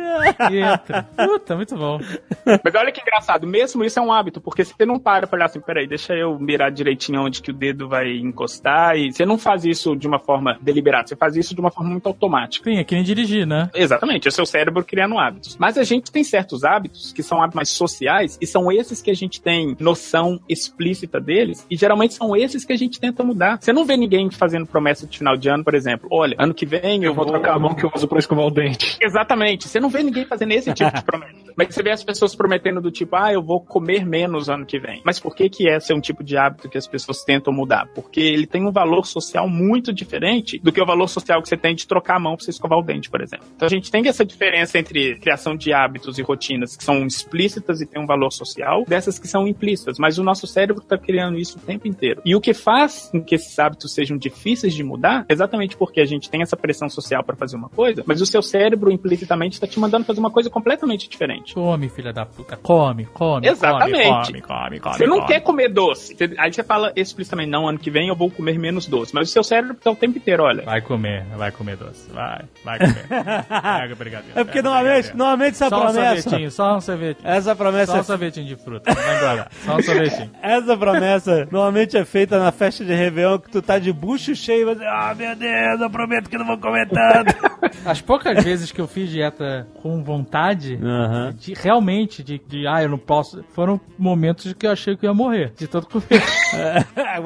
[0.51, 1.03] e entra.
[1.15, 1.99] Puta, muito bom.
[2.45, 5.45] Mas olha que engraçado, mesmo isso é um hábito, porque você não para pra olhar
[5.45, 9.65] assim, peraí, deixa eu mirar direitinho onde que o dedo vai encostar, você não faz
[9.65, 12.69] isso de uma forma deliberada, você faz isso de uma forma muito automática.
[12.69, 13.69] Sim, é que nem dirigir, né?
[13.73, 15.57] Exatamente, é o seu cérebro criando hábitos.
[15.57, 19.11] Mas a gente tem certos hábitos que são hábitos mais sociais, e são esses que
[19.11, 23.57] a gente tem noção explícita deles, e geralmente são esses que a gente tenta mudar.
[23.59, 26.65] Você não vê ninguém fazendo promessa de final de ano, por exemplo, olha, ano que
[26.65, 28.97] vem eu, Eu vou trocar a mão que eu uso pra escovar o dente.
[29.01, 29.67] Exatamente.
[29.67, 31.49] Você não vê ninguém fazendo esse tipo de promessa.
[31.55, 34.79] Mas você vê as pessoas prometendo do tipo, ah, eu vou comer menos ano que
[34.79, 35.01] vem.
[35.03, 37.87] Mas por que que esse é um tipo de hábito que as pessoas tentam mudar?
[37.93, 41.57] Porque ele tem um valor social muito diferente do que o valor social que você
[41.57, 43.45] tem de trocar a mão pra você escovar o dente, por exemplo.
[43.55, 47.81] Então a gente tem essa diferença entre criação de hábitos e rotinas que são explícitas
[47.81, 49.97] e têm um valor social, dessas que são implícitas.
[49.99, 52.21] Mas o nosso cérebro está criando isso o tempo inteiro.
[52.25, 56.01] E o que faz com que esses hábitos sejam difíceis de mudar, é exatamente porque
[56.01, 59.55] a gente tem essa pressão social para fazer uma coisa, mas o seu cérebro implicitamente
[59.55, 61.53] está te mandando fazer uma coisa completamente diferente.
[61.53, 62.57] Come, filha da puta.
[62.57, 63.47] Come, come.
[63.47, 64.31] Exatamente.
[64.31, 64.97] Come, come, come.
[64.97, 65.27] Você não come.
[65.27, 66.15] quer comer doce.
[66.37, 69.13] Aí você fala explicitamente, não, ano que vem eu vou comer menos doce.
[69.13, 70.63] Mas o seu cérebro tá o tempo inteiro, olha.
[70.63, 72.09] Vai comer, vai comer doce.
[72.11, 73.95] Vai, vai comer.
[73.97, 74.39] Brigadeiro.
[74.39, 76.21] É porque pega normalmente, normalmente essa Só um promessa.
[76.21, 77.27] sorvetinho, só um sorvetinho.
[77.29, 79.47] Essa promessa, Só um sorvetinho de fruta, não engordar.
[79.65, 80.31] Só um sorvetinho.
[80.41, 84.61] essa promessa normalmente é feita na festa de Réveillon que tu tá de bucho cheio
[84.69, 87.35] e você, ah, meu Deus, eu prometo que não vou comer tanto.
[87.85, 90.79] As poucas vezes que eu fiz dieta com vontade,
[91.37, 95.09] de- realmente, de, de, ah, eu não posso, foram momentos que eu achei que eu
[95.09, 96.23] ia morrer, de tanto comer.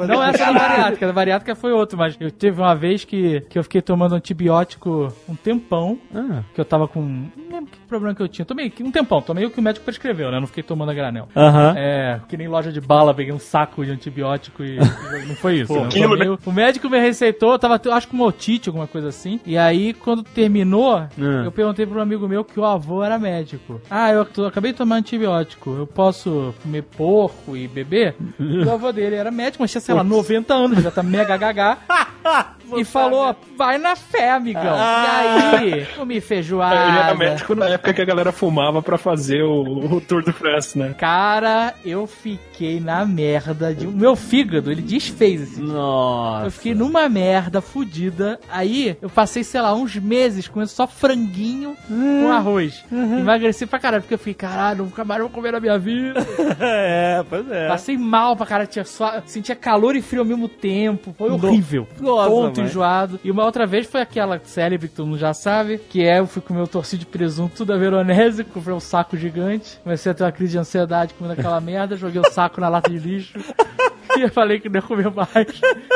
[0.07, 3.57] Não essa da bariátrica, da bariátrica foi outro, mas eu teve uma vez que, que
[3.57, 6.41] eu fiquei tomando antibiótico um tempão, Ah.
[6.53, 7.01] que eu tava com.
[7.01, 8.45] Não lembro que problema que eu tinha.
[8.45, 10.39] Tomei um tempão, tomei o que o médico prescreveu, né?
[10.39, 11.27] Não fiquei tomando a granel.
[11.35, 11.73] Aham.
[11.77, 14.77] É, que nem loja de bala, peguei um saco de antibiótico e.
[15.27, 15.73] não foi isso.
[15.73, 15.87] né?
[15.89, 19.39] quilo, Tomei- O médico me receitou, eu tava, acho com otite, alguma coisa assim.
[19.45, 23.79] E aí, quando terminou, eu perguntei pra um amigo meu que o avô era médico.
[23.89, 25.69] Ah, eu, acabei de tomar antibiótico.
[25.77, 28.15] Eu posso comer porco e beber?
[28.39, 31.22] E o avô dele era médico, mas tinha, sei lá, 90 anos, já tá mega
[31.23, 31.77] gaga.
[32.77, 34.75] e falou: vai na fé, amigão.
[34.75, 35.59] Ah.
[35.61, 36.75] E aí, comi Ele feijoada.
[36.75, 40.77] era médico na época que a galera fumava pra fazer o, o Tour de France,
[40.77, 40.95] né?
[40.97, 43.73] Cara, eu fiquei na merda.
[43.73, 43.87] De...
[43.87, 45.61] O meu fígado, ele desfez assim.
[45.63, 46.45] Nossa.
[46.45, 48.39] Eu fiquei numa merda fudida.
[48.49, 52.83] Aí eu passei, sei lá, uns meses comendo só franguinho com arroz.
[52.91, 56.23] Emagreci pra caralho, porque eu fiquei, caralho, nunca mais vou comer na minha vida.
[56.59, 57.67] É, pois é.
[57.67, 61.12] Passei mal pra caralho, tinha só, sentia calor e frio ao mesmo tempo.
[61.17, 61.87] Foi horrível.
[61.99, 62.65] Nossa, mãe.
[62.67, 63.19] enjoado.
[63.23, 66.27] E uma outra vez foi aquela célebre que todo mundo já sabe, que é eu
[66.27, 70.15] fui comer o torcido de presunto tudo a veronese, comprei um saco gigante, comecei a
[70.15, 73.37] ter uma crise de ansiedade comendo aquela merda, joguei o saco na lata de lixo.
[74.15, 75.47] E eu falei que não ia comer mais.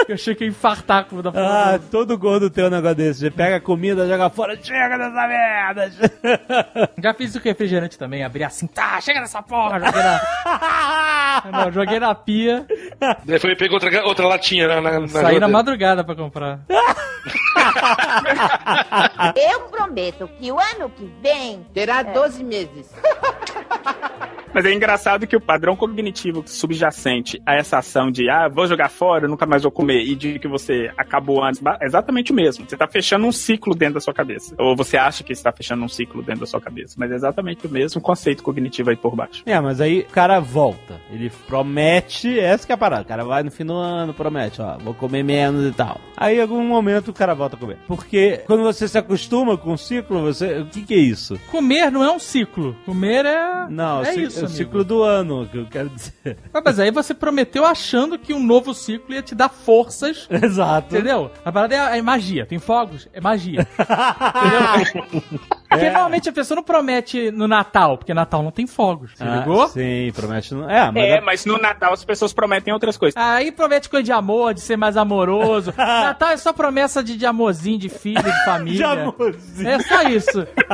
[0.08, 3.20] Eu achei que ia infartar com da Ah, todo gordo tem um negócio desse.
[3.20, 5.92] Você pega a comida, joga fora, chega dessa merda.
[6.98, 11.42] Já fiz isso com refrigerante também, abri assim, tá, chega nessa porra, joguei na.
[11.52, 12.66] Não, joguei na pia,
[13.26, 15.48] Daí foi, pegou outra, outra latinha na, na, na saí na geladeira.
[15.48, 16.60] madrugada pra comprar.
[19.36, 22.94] Eu prometo que o ano que vem Terá 12 meses.
[24.58, 28.90] Mas é engraçado que o padrão cognitivo subjacente a essa ação de, ah, vou jogar
[28.90, 32.68] fora, nunca mais vou comer, e de que você acabou antes, é exatamente o mesmo.
[32.68, 34.56] Você tá fechando um ciclo dentro da sua cabeça.
[34.58, 36.96] Ou você acha que está fechando um ciclo dentro da sua cabeça.
[36.98, 39.44] Mas é exatamente o mesmo conceito cognitivo aí por baixo.
[39.46, 41.00] É, mas aí o cara volta.
[41.12, 43.04] Ele promete, essa que é a parada.
[43.04, 46.02] O cara vai no fim do ano, promete, ó, vou comer menos e tal.
[46.18, 47.78] Aí em algum momento o cara volta a comer.
[47.86, 50.62] Porque quando você se acostuma com o ciclo, você.
[50.62, 51.40] O que, que é isso?
[51.52, 52.76] Comer não é um ciclo.
[52.88, 53.68] Comer é.
[53.70, 54.47] Não, é isso.
[54.48, 54.58] Amigo.
[54.58, 56.38] ciclo do ano, que eu quero dizer.
[56.54, 60.28] Ah, mas aí você prometeu achando que um novo ciclo ia te dar forças.
[60.44, 60.96] Exato.
[60.96, 61.32] Entendeu?
[61.46, 62.46] A parada é, é magia.
[62.46, 63.08] Tem fogos?
[63.14, 63.68] É magia.
[64.86, 65.24] Entendeu?
[65.70, 69.12] Porque normalmente a pessoa não promete no Natal, porque Natal não tem fogos.
[69.16, 69.68] Você Ah, ligou?
[69.68, 70.54] Sim, promete.
[70.54, 70.70] Não...
[70.70, 71.04] É, mas.
[71.04, 73.16] É, mas no Natal as pessoas prometem outras coisas.
[73.22, 75.74] Aí promete coisa de amor, de ser mais amoroso.
[75.78, 78.88] Natal é só promessa de, de amorzinho, de filho, de De família.
[78.90, 79.70] amorzinho.
[79.70, 80.48] É só isso.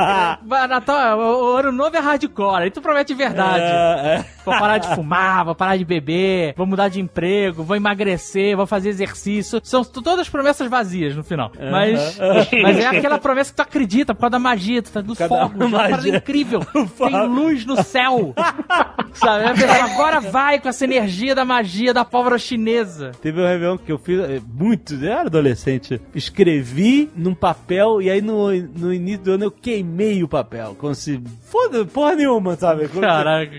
[0.68, 2.64] Natal, o, o ano novo é hardcore.
[2.64, 3.60] Aí tu promete verdade.
[3.64, 4.24] É, é.
[4.44, 8.66] Vou parar de fumar, vou parar de beber, vou mudar de emprego, vou emagrecer, vou
[8.66, 9.60] fazer exercício.
[9.64, 11.50] São todas promessas vazias no final.
[11.70, 12.18] Mas,
[12.62, 15.28] mas é aquela promessa que tu acredita por causa da magia, tu tá dos Por
[15.28, 15.60] causa da fogos.
[15.60, 16.16] É uma parada magia.
[16.16, 16.60] incrível.
[16.98, 18.34] Tem luz no céu.
[19.14, 19.64] Sabe?
[19.64, 23.12] Agora vai com essa energia da magia da pólvora chinesa.
[23.22, 26.00] Teve um Réveillon que eu fiz é, muito, eu era adolescente.
[26.14, 30.74] Escrevi num papel e aí no, no início do ano eu queimei o papel.
[30.78, 31.20] Como se.
[31.44, 32.88] Foda, porra nenhuma, sabe?
[32.88, 33.52] Como se- Caraca.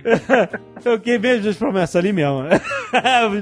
[0.84, 2.44] eu queimei as duas promessas ali mesmo.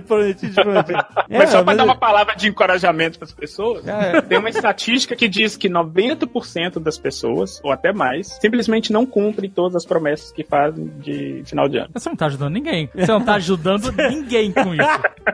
[0.07, 0.93] prometi, te prometi.
[1.29, 4.21] mas só É, pra dar uma palavra de encorajamento pras pessoas, É.
[4.21, 9.49] tem uma estatística que diz que 90% das pessoas, ou até mais, simplesmente não cumprem
[9.49, 11.89] todas as promessas que fazem de final de ano.
[11.93, 12.89] Você não tá ajudando ninguém.
[12.93, 14.89] Você não tá ajudando ninguém com isso.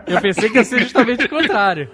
[0.07, 1.89] Eu pensei que ia ser justamente o contrário.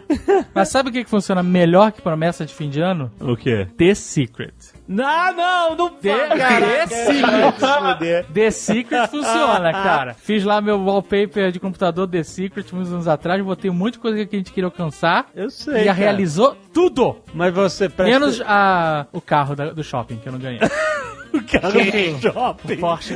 [0.54, 3.12] Mas sabe o que, que funciona melhor que promessa de fim de ano?
[3.20, 3.68] O quê?
[3.78, 4.54] The Secret.
[4.88, 6.88] Não, não, não The, caraca.
[6.88, 8.34] The Secret.
[8.34, 10.13] The Secret funciona, cara.
[10.13, 14.00] Fiz lá meu wallpaper de computador The Secret uns anos atrás, botei um monte de
[14.00, 15.28] coisa que a gente queria alcançar.
[15.36, 15.82] Eu sei.
[15.82, 15.93] E cara.
[15.93, 17.17] realizou tudo.
[17.34, 18.13] Mas você presta.
[18.19, 20.60] Menos a, o carro da- do shopping, que eu não ganhei.
[21.38, 22.78] o cara do shopping.
[22.78, 23.15] Porsche,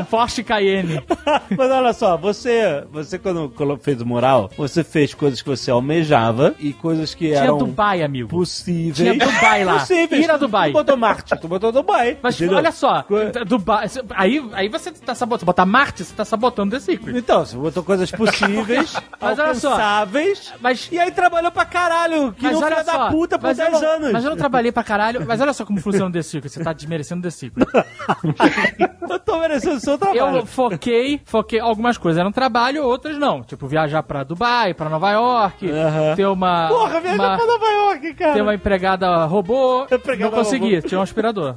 [0.00, 1.02] um Porsche Cayenne.
[1.56, 6.54] Mas olha só, você, você quando fez o mural, você fez coisas que você almejava
[6.58, 8.28] e coisas que Tinha eram Dubai, amigo.
[8.28, 8.96] possíveis.
[8.96, 9.78] Tinha Dubai lá.
[9.86, 10.24] Possíveis.
[10.24, 10.70] Ir a Dubai.
[10.70, 12.18] Tu botou Marte, tu botou Dubai.
[12.22, 12.56] Mas entendeu?
[12.58, 13.04] olha só,
[13.46, 15.40] Dubai, aí, aí você tá sabotando.
[15.40, 17.16] Se botar Marte, você tá sabotando The Secret.
[17.18, 19.70] Então, você botou coisas possíveis, Mas olha só.
[19.72, 23.46] alcançáveis, Mas, e aí trabalhou pra caralho, que mas não filha só, da puta por
[23.48, 24.12] mas eu 10 não- anos.
[24.12, 25.24] Mas eu não trabalhei pra caralho.
[25.26, 26.50] Mas olha só como funciona o The Secret.
[26.52, 27.55] Você tá desmerecendo o The Secret.
[29.08, 30.38] Eu tô merecendo o seu trabalho.
[30.38, 33.42] Eu foquei, foquei algumas coisas eram trabalho, outras não.
[33.42, 35.68] Tipo, viajar pra Dubai, pra Nova York,
[36.14, 36.68] ter uma.
[36.68, 38.32] Porra, viaja uma, pra Nova York, cara.
[38.34, 39.86] ter uma empregada robô.
[39.90, 40.88] Empregada não consegui, robô.
[40.88, 41.56] tinha um aspirador.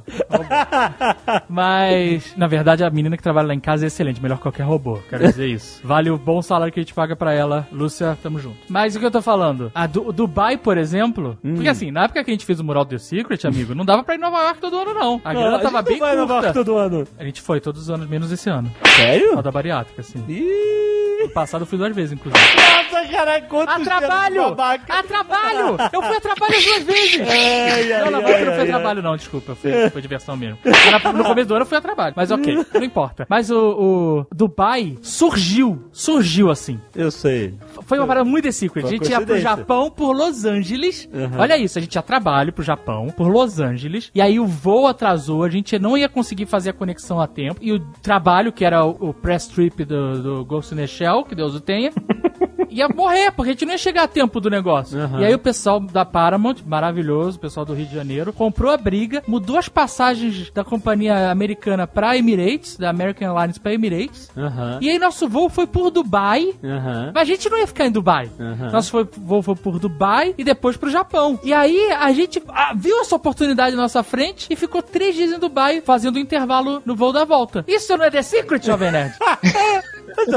[1.48, 4.62] Mas, na verdade, a menina que trabalha lá em casa é excelente, melhor que qualquer
[4.62, 4.98] robô.
[5.08, 5.80] Quero dizer isso.
[5.84, 7.66] Vale o bom salário que a gente paga pra ela.
[7.72, 8.58] Lúcia, tamo junto.
[8.68, 9.70] Mas o que eu tô falando?
[9.74, 11.38] A du Dubai, por exemplo.
[11.44, 11.54] Hum.
[11.54, 13.84] Porque assim, na época que a gente fez o mural do The Secret, amigo, não
[13.84, 15.20] dava pra ir em Nova York todo ano, não.
[15.24, 16.64] A grana tava bem vai Nova York curta.
[16.64, 17.06] todo ano.
[17.18, 18.70] A gente foi todos os anos, menos esse ano.
[18.96, 19.34] Sério?
[19.34, 20.24] Só da bariátrica, assim.
[20.28, 22.42] Ih, No passado eu fui duas vezes, inclusive.
[22.56, 24.42] nossa, caralho, quanto A trabalho!
[24.88, 25.76] A trabalho!
[25.92, 27.20] Eu fui a trabalho as duas vezes!
[27.28, 29.54] Ai, ai, não, na ai, verdade não foi ai, trabalho, não, desculpa.
[29.54, 30.58] Foi, foi diversão mesmo.
[30.64, 32.14] Era- No começo do ano eu fui a trabalho.
[32.16, 33.26] Mas ok, não importa.
[33.28, 35.84] Mas o, o Dubai surgiu.
[35.92, 36.80] Surgiu assim.
[36.94, 37.54] Eu sei.
[37.82, 38.84] Foi uma parada muito The Secret.
[38.84, 39.38] A Foi gente ia pro.
[39.38, 41.08] Japão por Los Angeles.
[41.12, 41.38] Uhum.
[41.38, 44.10] Olha isso, a gente ia trabalho pro Japão por Los Angeles.
[44.14, 47.60] E aí o voo atrasou, a gente não ia conseguir fazer a conexão a tempo.
[47.60, 51.24] E o trabalho, que era o, o press trip do, do Ghost in the Shell,
[51.24, 51.90] que Deus o tenha.
[52.70, 54.98] Ia morrer, porque a gente não ia chegar a tempo do negócio.
[54.98, 55.20] Uhum.
[55.20, 58.76] E aí o pessoal da Paramount, maravilhoso, o pessoal do Rio de Janeiro, comprou a
[58.76, 64.30] briga, mudou as passagens da companhia americana pra Emirates, da American Airlines pra Emirates.
[64.36, 64.78] Aham.
[64.80, 66.54] E aí nosso voo foi por Dubai.
[66.62, 67.12] Aham.
[67.14, 68.30] Mas a gente não ia ficar em Dubai.
[68.38, 68.70] Uhum.
[68.70, 71.38] Nosso voo foi por Dubai e depois pro Japão.
[71.42, 75.32] E aí a gente ah, viu essa oportunidade na nossa frente e ficou três dias
[75.32, 77.64] em Dubai fazendo um intervalo no voo da volta.
[77.66, 79.14] Isso não é The Secret, Jovem Nerd?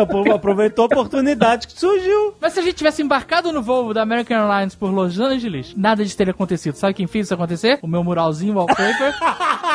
[0.10, 2.36] Pô, aproveitou a oportunidade que surgiu.
[2.40, 6.04] Mas se a gente tivesse embarcado no voo da American Airlines por Los Angeles, nada
[6.04, 6.76] disso teria acontecido.
[6.76, 7.80] Sabe quem fez isso acontecer?
[7.82, 9.14] O meu muralzinho wallpaper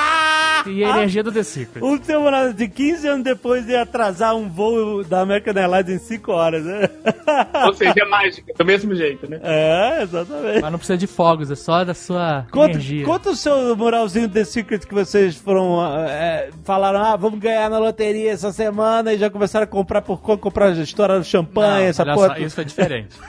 [0.70, 1.84] e a energia do The Secret.
[1.84, 5.98] Um seu namorado de 15 anos depois ia atrasar um voo da American Airlines em
[5.98, 6.88] 5 horas, né?
[7.66, 9.38] Ou seja, é mágica, do mesmo jeito, né?
[9.42, 10.60] É, exatamente.
[10.60, 13.04] Mas não precisa de fogos, é só da sua Conta, energia.
[13.04, 15.78] conta o seu moralzinho The Secret que vocês foram.
[16.08, 20.20] é, falaram, ah, vamos ganhar na loteria essa semana e já começaram a comprar por
[20.20, 22.28] conta, comprar, estourar champanhe, Não, essa olha porra.
[22.28, 23.16] só, isso foi diferente.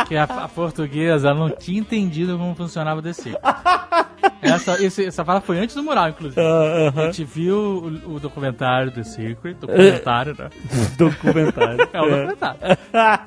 [0.00, 3.40] Porque a, a portuguesa não tinha entendido como funcionava o The Secret.
[4.42, 6.40] Essa, esse- essa fala foi antes do mural, inclusive.
[6.40, 6.59] Ah,
[6.96, 10.50] A gente viu o, o documentário The Secret, documentário, né?
[10.96, 11.88] Documentário.
[11.92, 12.58] É o documentário.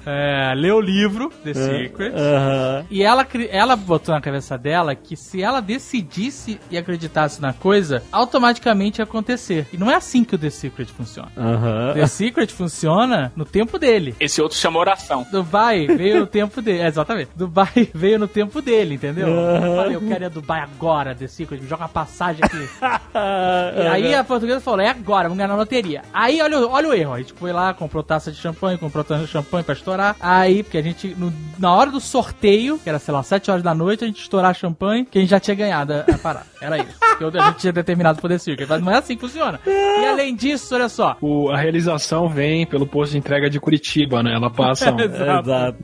[0.06, 2.14] É, leu o livro The Secret.
[2.16, 2.86] Aham.
[2.90, 8.04] E ela, ela botou na cabeça dela que se ela decidisse e acreditasse na coisa,
[8.12, 9.68] automaticamente ia acontecer.
[9.72, 11.32] E não é assim que o The Secret funciona.
[11.38, 11.94] Aham.
[11.94, 14.16] The Secret funciona no tempo dele.
[14.20, 15.26] Esse outro chama oração.
[15.32, 16.80] Dubai veio no tempo dele.
[16.80, 17.32] É, exatamente.
[17.36, 19.28] Dubai veio no tempo dele, entendeu?
[19.28, 22.70] Eu falei, eu quero ir a Dubai agora, The Secret, me joga uma passagem aqui.
[23.84, 26.02] E aí a portuguesa falou, é agora, vamos ganhar na loteria.
[26.14, 29.04] Aí olha, o- olha o erro, a gente foi lá, comprou taça de champanhe, comprou
[29.04, 30.16] taça de champanhe pra estourar.
[30.20, 33.64] Aí, porque a gente, no- na hora do sorteio, que era, sei lá, 7 horas
[33.64, 36.46] da noite, a gente estourar champanhe, que a gente já tinha ganhado a, a parada.
[36.62, 36.94] Era isso.
[37.14, 38.66] Que a gente tinha determinado The Secret.
[38.68, 39.60] Mas não é assim que funciona.
[39.68, 41.16] E além disso, olha só.
[41.22, 44.34] O- a realização vem pelo posto de entrega de Curitiba, né?
[44.34, 45.76] Ela passa um- Exato.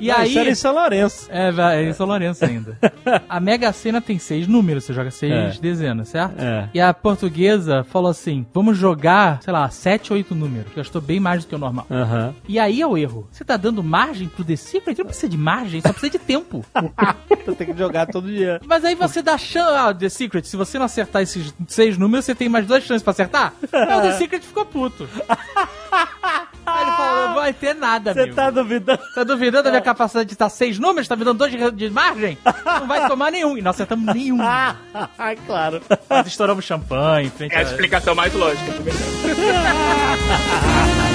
[0.00, 0.28] E aí.
[0.30, 1.28] Isso era em São Lourenço.
[1.30, 2.76] É, vai, é em São Lourenço ainda.
[3.28, 5.60] A Mega Sena tem seis números, você joga seis É.
[5.60, 6.34] dezenas, certo?
[6.38, 6.55] É.
[6.74, 10.72] E a portuguesa falou assim: vamos jogar, sei lá, sete, oito números.
[10.74, 11.86] Gastou bem mais do que o normal.
[11.90, 12.34] Aham.
[12.48, 13.28] E aí é o erro.
[13.30, 14.98] Você tá dando margem pro The Secret?
[14.98, 16.64] Não precisa de margem, só precisa de tempo.
[17.46, 18.60] Então tem que jogar todo dia.
[18.66, 19.70] Mas aí você dá chance.
[19.76, 23.02] Ah, The Secret, se você não acertar esses seis números, você tem mais duas chances
[23.04, 23.52] pra acertar?
[23.72, 25.08] Aí o The Secret ficou puto.
[26.86, 29.00] Ele falou: não vai ter nada, Você tá duvidando?
[29.14, 31.08] Tá duvidando da minha capacidade de estar seis números?
[31.08, 32.38] Tá me dando dois de, de margem?
[32.64, 33.58] Não vai tomar nenhum.
[33.58, 34.38] E não acertamos nenhum.
[35.18, 35.80] Ah, claro.
[36.08, 37.62] Nós estouramos champanhe É a a...
[37.62, 38.72] explicação mais lógica,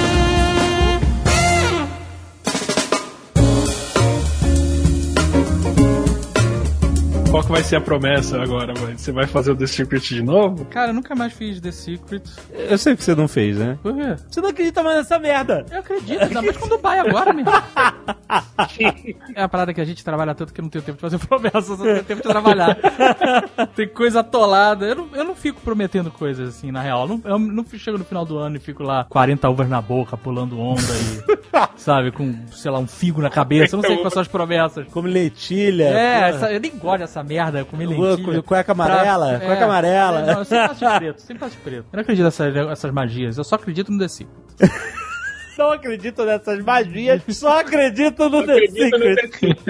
[7.32, 8.94] Qual que vai ser a promessa agora, mãe?
[8.98, 10.66] Você vai fazer o The Secret de novo?
[10.66, 12.22] Cara, eu nunca mais fiz The Secret.
[12.52, 13.78] Eu sei que você não fez, né?
[13.82, 14.16] Por quê?
[14.30, 15.64] Você não acredita mais nessa merda.
[15.70, 17.46] Eu acredito, ainda mais com Dubai agora, meu.
[19.34, 21.18] É a parada que a gente trabalha tanto que eu não tenho tempo de fazer
[21.26, 22.76] promessas, só tenho tempo de trabalhar.
[23.76, 24.86] Tem coisa atolada.
[24.86, 27.02] Eu não, eu não fico prometendo coisas assim, na real.
[27.02, 29.80] Eu não, eu não chego no final do ano e fico lá 40 uvas na
[29.82, 31.80] boca, pulando onda e.
[31.80, 33.74] sabe, com, sei lá, um figo na cabeça.
[33.76, 34.86] Eu não sei quais são as promessas.
[34.90, 35.84] Como lentilha.
[35.84, 38.42] É, essa- eu nem gosto dessa merda, comer Cu- lentilha.
[38.42, 40.20] cueca amarela, Pra- cueca amarela.
[40.20, 41.86] É, não, eu sempre faço de preto, sempre faço de preto.
[41.92, 44.32] Eu não acredito nessas, nessas magias, eu só acredito no The Secret.
[45.58, 49.60] Não acredito nessas magias, só acredito no The Secret.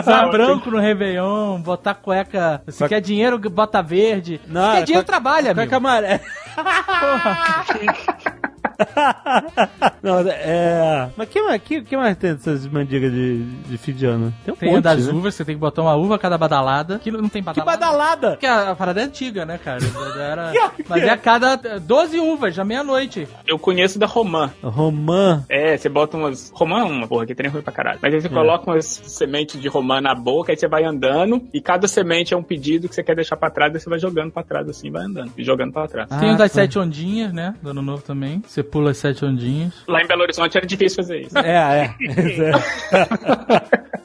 [0.00, 2.62] Usar branco no Réveillon, botar cueca.
[2.66, 4.40] Se quer dinheiro, bota verde.
[4.46, 5.56] Não, Se quer dinheiro, cueca- trabalha, amigo.
[5.60, 6.20] Cueca amarela.
[10.02, 11.10] Não, é.
[11.16, 14.32] Mas que mais, que, que mais tem dessas mandigas de, de fim de ano?
[14.44, 15.12] Tem um Tem a monte, das né?
[15.12, 16.98] uvas, você tem que botar uma uva a cada badalada.
[16.98, 17.78] Que não tem Que badalada.
[17.78, 18.30] badalada!
[18.30, 19.80] Porque a, a parada é antiga, né, cara?
[20.20, 20.52] Era,
[20.88, 23.26] mas é a cada 12 uvas, já meia-noite.
[23.46, 24.50] Eu conheço da Romã.
[24.62, 25.44] Romã.
[25.48, 26.50] É, você bota umas.
[26.54, 27.98] Romã é uma porra que tem ruim pra caralho.
[28.02, 31.60] Mas aí você coloca umas sementes de romã na boca, aí você vai andando, e
[31.60, 34.30] cada semente é um pedido que você quer deixar pra trás, aí você vai jogando
[34.32, 36.08] pra trás assim, vai andando, e jogando pra trás.
[36.20, 36.60] Tem o das tá.
[36.60, 37.54] sete ondinhas, né?
[37.62, 38.42] Do ano novo também.
[38.46, 39.74] Você pula as sete ondinhas.
[39.86, 41.38] Lá em Belo Horizonte era difícil fazer isso.
[41.38, 41.94] É,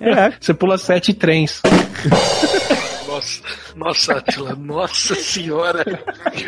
[0.01, 0.09] é.
[0.27, 0.33] é.
[0.39, 1.61] Você pula sete trens.
[3.07, 3.41] Nossa,
[3.75, 5.83] nossa, Atila, nossa senhora.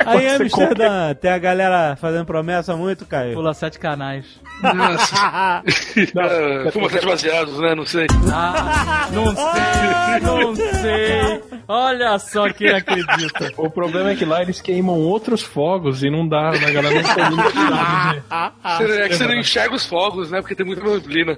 [0.05, 3.33] Aí em Amsterdã, tem a galera fazendo promessa muito, Caio.
[3.33, 4.25] Pula sete canais.
[4.61, 5.15] Nossa.
[6.17, 7.75] Ah, Fuma sete baseados, né?
[7.75, 8.07] Não sei.
[8.33, 11.43] Ah, não sei, não sei.
[11.67, 13.51] Olha só quem acredita.
[13.57, 17.03] O problema é que lá eles queimam outros fogos e não dá, a galera não
[17.03, 18.85] tem necessidade de...
[18.85, 20.39] Você- É que você não enxerga os fogos, né?
[20.39, 21.37] Porque tem muita neblina.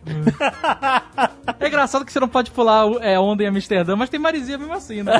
[1.59, 4.73] É engraçado que você não pode pular é, onda em Amsterdã, mas tem maresia mesmo
[4.73, 5.19] assim, né?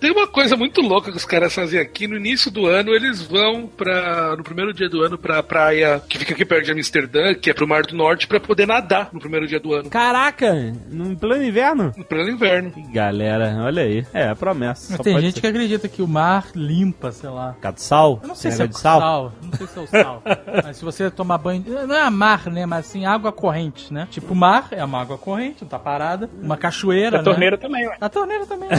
[0.00, 2.06] Tem uma coisa muito louca que os caras fazem aqui.
[2.06, 4.34] No início do ano, eles vão pra.
[4.36, 7.54] No primeiro dia do ano, pra praia que fica aqui perto de Amsterdã, que é
[7.54, 9.90] pro Mar do Norte, pra poder nadar no primeiro dia do ano.
[9.90, 10.54] Caraca,
[10.90, 11.92] no plano inverno?
[11.96, 12.72] No pleno inverno.
[12.92, 14.06] Galera, olha aí.
[14.12, 14.86] É, a promessa.
[14.90, 15.40] Mas Só tem pode gente ser.
[15.40, 17.52] que acredita que o mar limpa, sei lá.
[17.52, 18.18] Por causa do sal?
[18.22, 19.32] Eu não sei Tem se é o de sal.
[19.42, 20.22] Não sei se é o sal.
[20.64, 21.64] Mas se você tomar banho.
[21.86, 22.66] Não é a mar, né?
[22.66, 24.08] Mas assim, água corrente, né?
[24.10, 26.28] Tipo, o mar é uma água corrente, não tá parada.
[26.42, 27.16] Uma cachoeira.
[27.16, 27.24] A né?
[27.24, 27.96] torneira também, ué.
[28.00, 28.68] A torneira também.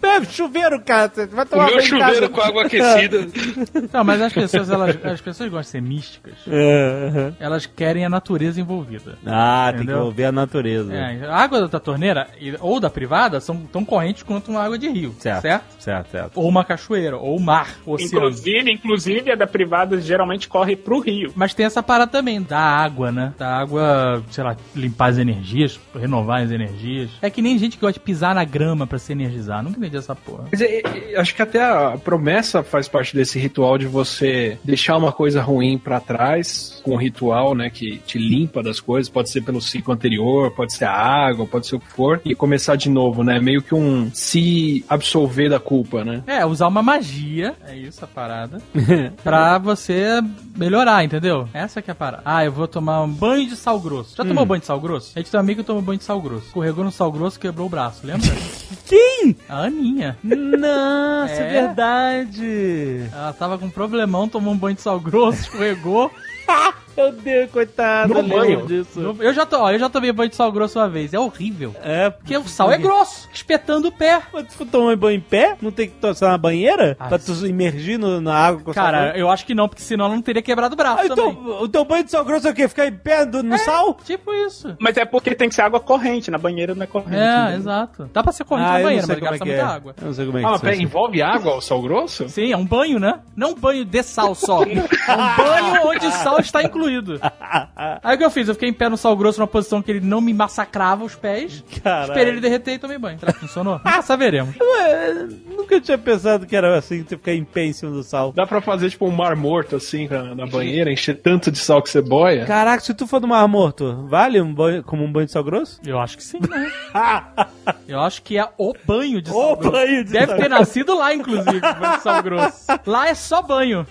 [0.00, 1.10] Bebe chuveiro, cara.
[1.30, 2.28] Vai O tomar meu banho em chuveiro casa.
[2.28, 3.26] com água aquecida.
[3.92, 6.34] Não, mas as pessoas, elas, as pessoas gostam de ser místicas.
[6.48, 7.36] É, aham.
[7.38, 9.18] Elas querem a natureza envolvida.
[9.26, 10.04] Ah, tem que Entendeu?
[10.06, 10.92] ouvir a natureza.
[10.94, 12.26] É, a água da torneira
[12.60, 15.42] ou da privada são tão correntes quanto uma água de rio, Certo.
[15.42, 15.64] certo?
[15.78, 16.40] Certo, certo.
[16.40, 18.12] Ou uma cachoeira, ou mar, oceano.
[18.16, 21.32] Inclusive, inclusive, a da privada geralmente corre pro rio.
[21.34, 23.32] Mas tem essa parada também da água, né?
[23.38, 27.10] Da água, sei lá, limpar as energias, renovar as energias.
[27.20, 29.62] É que nem gente que gosta de pisar na grama pra se energizar.
[29.62, 30.44] Nunca entendi essa porra.
[30.50, 34.96] Mas é, é, acho que até a promessa faz parte desse ritual de você deixar
[34.96, 39.08] uma coisa ruim pra trás com um ritual, né, que te limpa das coisas.
[39.08, 42.34] Pode ser pelo ciclo anterior, pode ser a água, pode ser o que for, e
[42.34, 43.40] começar de novo, né?
[43.40, 46.22] Meio que um se absolver da culpa, né?
[46.26, 48.60] É, usar uma magia, é isso a parada,
[49.22, 50.20] pra você
[50.56, 51.48] melhorar, entendeu?
[51.52, 52.22] Essa que é a parada.
[52.24, 54.14] Ah, eu vou tomar um banho de sal grosso.
[54.16, 55.12] Já tomou banho de sal grosso?
[55.14, 56.46] A gente tem um amigo que tomou banho de sal grosso.
[56.46, 58.28] Escorregou no sal grosso e quebrou o braço, lembra?
[58.86, 59.36] Quem?
[59.48, 60.16] A Aninha.
[60.22, 61.46] Nossa, É?
[61.48, 63.06] é verdade.
[63.12, 66.10] Ela tava com um problemão, tomou um banho de sal grosso, escorregou.
[66.96, 68.12] Meu Deus, coitada.
[68.12, 68.66] No banho.
[68.66, 69.16] disso.
[69.20, 71.12] Eu já, to, ó, eu já tomei banho de sal grosso uma vez.
[71.14, 71.74] É horrível.
[71.82, 74.20] É, Porque o sal é grosso, espetando o pé.
[74.32, 75.56] Mas tu tomar banho em pé?
[75.60, 76.96] Não tem que tossar na banheira?
[76.98, 79.16] Ah, pra tu imergir no- na água com Cara, sabão?
[79.16, 81.30] eu acho que não, porque senão ela não teria quebrado o braço Ah, também.
[81.30, 82.68] então, o teu banho de sal grosso é o quê?
[82.68, 83.94] Ficar em pé do- no sal?
[84.04, 84.76] Tipo isso.
[84.78, 87.16] Mas é porque tem que ser água corrente, na banheira não é corrente.
[87.16, 87.18] É,
[87.50, 87.56] né?
[87.56, 88.10] exato.
[88.12, 89.64] Dá pra ser corrente Ah, na banheira, mas é gasta que muita é.
[89.64, 89.94] água.
[90.00, 92.28] Eu não sei como é que Ah, é mas pera, envolve água o sal grosso?
[92.28, 93.20] Sim, é um banho, né?
[93.36, 94.62] Não um banho de sal só.
[95.12, 96.81] É um banho onde sal está incluído.
[98.02, 98.48] Aí o que eu fiz?
[98.48, 101.14] Eu fiquei em pé no sal grosso numa posição que ele não me massacrava os
[101.14, 101.64] pés.
[101.82, 102.10] Caralho.
[102.10, 103.18] Esperei ele derreter e tomei banho.
[103.18, 103.74] Será que funcionou?
[103.84, 104.54] Nunca saberemos.
[104.60, 108.32] Ué, nunca tinha pensado que era assim, você ficar em pé em cima do sal.
[108.32, 111.82] Dá pra fazer tipo um mar morto assim na, na banheira, encher tanto de sal
[111.82, 112.44] que você boia?
[112.46, 115.44] Caraca, se tu for do Mar Morto, vale um banho, como um banho de sal
[115.44, 115.80] grosso?
[115.84, 116.70] Eu acho que sim, né?
[117.86, 119.72] Eu acho que é o banho de sal O grosso.
[119.72, 122.66] banho de Deve sal ter nascido lá, inclusive, o banho de sal grosso.
[122.86, 123.86] Lá é só banho.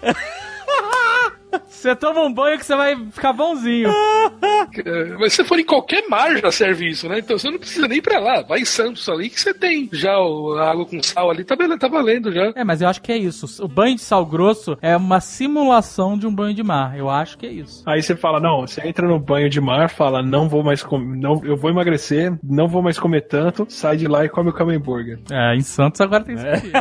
[1.67, 3.89] Você toma um banho que você vai ficar bonzinho.
[3.89, 7.19] É, Mas se for em qualquer mar já serve isso, né?
[7.19, 8.41] Então você não precisa nem ir pra lá.
[8.41, 11.43] Vai em Santos ali que você tem já o- a água com sal ali.
[11.43, 12.51] Tá, tá valendo já.
[12.55, 13.63] É, mas eu acho que é isso.
[13.63, 16.97] O banho de sal grosso é uma simulação de um banho de mar.
[16.97, 17.83] Eu acho que é isso.
[17.87, 21.17] Aí você fala, não, você entra no banho de mar, fala, não vou mais comer,
[21.17, 24.53] não, eu vou emagrecer, não vou mais comer tanto, sai de lá e come o
[24.53, 25.19] Camembert.
[25.31, 26.71] É, em Santos agora tem isso aqui.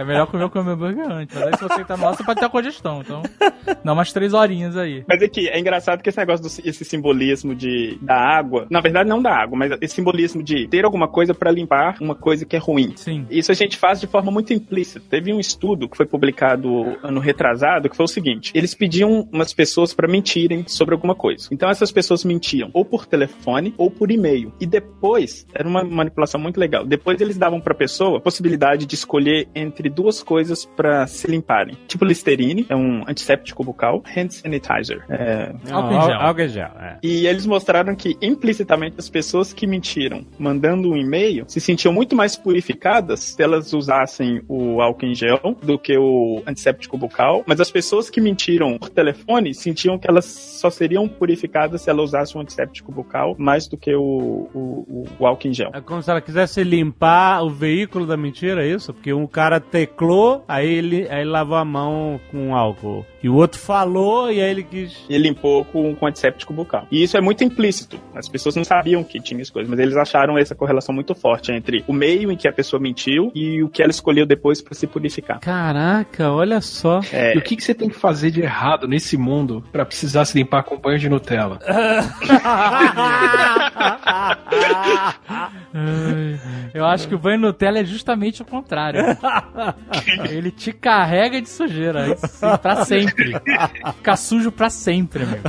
[0.00, 1.34] É melhor comer o hambúrguer antes.
[1.36, 3.00] Mas aí se você entrar no ar, você pode ter a congestão.
[3.00, 3.22] Então,
[3.84, 5.04] dá umas três horinhas aí.
[5.08, 8.80] Mas é que é engraçado que esse negócio, do, esse simbolismo de, da água, na
[8.80, 12.44] verdade não da água, mas esse simbolismo de ter alguma coisa pra limpar uma coisa
[12.44, 12.92] que é ruim.
[12.96, 13.26] Sim.
[13.30, 15.00] Isso a gente faz de forma muito implícita.
[15.08, 19.52] Teve um estudo que foi publicado ano retrasado que foi o seguinte: eles pediam umas
[19.52, 21.48] pessoas pra mentirem sobre alguma coisa.
[21.50, 24.52] Então essas pessoas mentiam ou por telefone ou por e-mail.
[24.60, 26.84] E depois, era uma manipulação muito legal.
[26.84, 31.76] Depois eles davam pra pessoa a possibilidade de escolher entre duas coisas pra se limparem.
[31.86, 35.04] Tipo Listerine, é um antisséptico bucal, hand sanitizer.
[35.08, 36.20] É, Álcool em gel.
[36.20, 36.70] Álcool em gel.
[36.80, 36.98] é.
[37.02, 42.16] E eles mostraram que implicitamente as pessoas que mentiram mandando um e-mail se sentiam muito
[42.16, 47.60] mais purificadas se elas usassem o álcool em gel do que o antisséptico bucal, mas
[47.60, 52.38] as pessoas que mentiram por telefone sentiam que elas só seriam purificadas se elas usassem
[52.38, 55.70] o antisséptico bucal mais do que o, o, o álcool em gel.
[55.74, 58.92] É como se ela quisesse limpar o veículo da mentira, é isso?
[58.92, 63.04] Porque um cara teclou, aí ele, aí ele lavou a mão com álcool.
[63.22, 64.96] E o outro falou, e aí ele quis.
[65.08, 66.86] E limpou com, com antisséptico bucal.
[66.90, 67.98] E isso é muito implícito.
[68.14, 71.52] As pessoas não sabiam que tinha as coisas, mas eles acharam essa correlação muito forte
[71.52, 74.74] entre o meio em que a pessoa mentiu e o que ela escolheu depois para
[74.74, 75.40] se purificar.
[75.40, 77.00] Caraca, olha só.
[77.12, 80.24] É, E o que, que você tem que fazer de errado nesse mundo pra precisar
[80.24, 81.58] se limpar com banho de Nutella?
[86.74, 89.00] Eu acho que o banho Nutella é justamente o contrário.
[90.30, 92.16] Ele te carrega de sujeira.
[92.62, 93.32] Pra sempre.
[93.96, 95.42] Fica sujo pra sempre, amigo.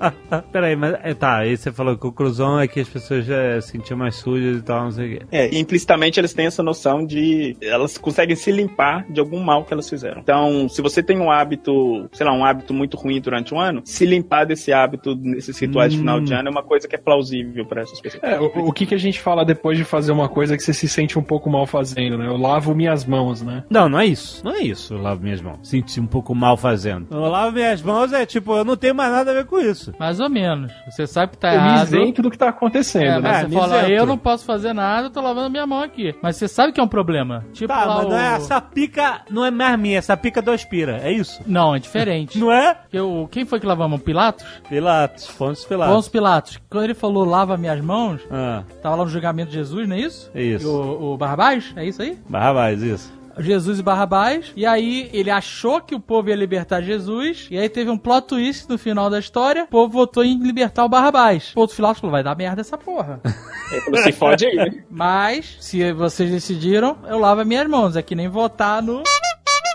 [0.52, 3.60] Peraí, mas é, tá, aí você falou que a conclusão é que as pessoas já
[3.60, 5.26] se sentiam mais sujas e tal, não sei o quê.
[5.30, 9.64] É, e implicitamente eles têm essa noção de elas conseguem se limpar de algum mal
[9.64, 10.20] que elas fizeram.
[10.20, 13.82] Então, se você tem um hábito, sei lá, um hábito muito ruim durante um ano,
[13.84, 16.98] se limpar desse hábito nesses rituais de final de ano é uma coisa que é
[16.98, 18.22] plausível para essas pessoas.
[18.22, 20.72] É, o, o que, que a gente fala depois de fazer uma coisa que você
[20.72, 22.26] se sente um pouco mal fazendo, né?
[22.26, 23.64] Eu lavo minhas mãos, né?
[23.68, 24.44] Não, não é isso.
[24.44, 25.58] Não é isso, eu lavo minhas mãos.
[25.62, 27.06] Senti um pouco mal fazendo.
[27.10, 29.92] Eu lavo minhas mãos é tipo, eu não tenho mais nada a ver com isso.
[29.98, 30.72] Mais ou menos.
[30.90, 31.86] Você sabe que tá Eu me errado.
[31.86, 33.30] isento do que tá acontecendo, É, né?
[33.30, 33.92] É, você me fala, isento.
[33.92, 36.14] eu não posso fazer nada, eu tô lavando minha mão aqui.
[36.22, 37.44] Mas você sabe que é um problema.
[37.52, 38.08] Tipo Tá, lá mas o...
[38.10, 41.40] não é, essa pica não é mais minha, essa pica do aspira, é isso?
[41.46, 42.38] Não, é diferente.
[42.44, 42.74] Não é?
[42.74, 43.26] Porque o...
[43.28, 43.98] Quem foi que lavou a mão?
[43.98, 44.44] Pilatos?
[44.68, 45.94] Pilatos, Pontos Pilatos.
[45.94, 46.60] Pôncio Pilatos.
[46.68, 50.00] Quando ele falou lava minhas mãos, Ah, tava lá no julgamento de Jesus, não é
[50.00, 50.30] isso?
[50.34, 50.66] é isso.
[50.66, 51.72] E o, o Barrabás?
[51.76, 52.18] É isso aí?
[52.28, 53.12] Barrabás, isso.
[53.38, 54.52] Jesus e Barrabás.
[54.56, 57.48] E aí ele achou que o povo ia libertar Jesus.
[57.50, 59.64] E aí teve um plot twist no final da história.
[59.64, 61.52] O povo votou em libertar o Barrabás.
[61.56, 63.20] O outro Pilatos falou: vai dar merda essa porra.
[63.84, 64.84] Quando se fode aí, né?
[64.90, 67.96] Mas, se vocês decidiram, eu lavo as minhas mãos.
[67.96, 69.02] É que nem votar no.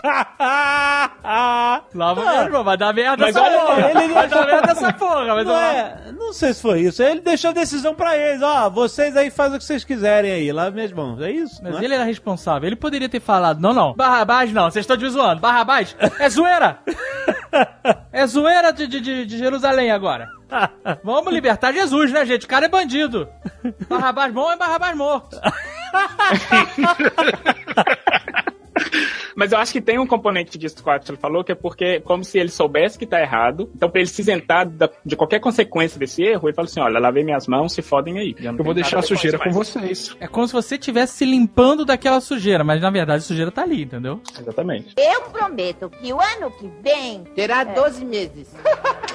[1.94, 2.64] Lava minhas mãos.
[2.64, 3.90] Vai dar merda Mas essa porra.
[3.90, 5.34] ele- Vai dar merda essa porra.
[5.34, 7.02] Mas Não, é, não sei se foi isso.
[7.02, 8.42] Ele deixou a decisão pra eles.
[8.42, 10.50] Ó, vocês aí fazem o que vocês quiserem aí.
[10.52, 11.20] Lave minhas mãos.
[11.20, 11.60] É isso?
[11.62, 11.84] Mas não é?
[11.84, 12.66] ele era responsável.
[12.66, 13.94] Ele poderia ter falado: não, não.
[13.94, 14.70] Barrabás não.
[14.70, 15.40] Vocês estão me zoando.
[15.40, 16.78] Barrabás é zoeira.
[18.12, 20.28] é zoeira de, de, de- de Jerusalém agora.
[21.04, 22.44] Vamos libertar Jesus, né, gente?
[22.46, 23.28] O cara é bandido.
[23.88, 25.38] Barrabás bom é Barrabás morto.
[29.40, 31.98] Mas eu acho que tem um componente disso que o Atila falou, que é porque,
[32.00, 35.40] como se ele soubesse que tá errado, então pra ele se isentar da- de qualquer
[35.40, 38.36] consequência desse erro, ele fala assim: olha, lavei minhas mãos, se fodem aí.
[38.38, 40.14] Eu vou deixar a sujeira com vocês.
[40.20, 43.62] É como se você estivesse se limpando daquela sujeira, mas na verdade a sujeira tá
[43.62, 44.20] ali, entendeu?
[44.38, 44.94] Exatamente.
[44.98, 48.54] Eu prometo que o ano que vem Terá 12 meses.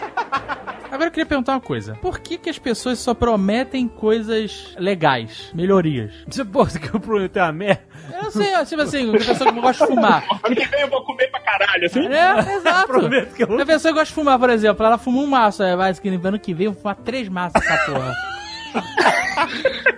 [0.95, 5.51] Agora eu queria perguntar uma coisa: por que, que as pessoas só prometem coisas legais,
[5.53, 6.13] melhorias?
[6.25, 7.83] Você, pô, você quer prometer uma merda?
[8.13, 10.25] Eu não sei, tipo assim, uma pessoa que gosta de fumar.
[10.45, 12.07] Ano que vem eu vou comer pra caralho, assim.
[12.07, 12.87] É, exato.
[12.87, 13.59] Prometo que eu.
[13.59, 16.07] A pessoa que gosta de fumar, por exemplo, ela fuma um maço, aí vai que
[16.07, 18.34] ano que vem eu vou fumar três maços essa porra.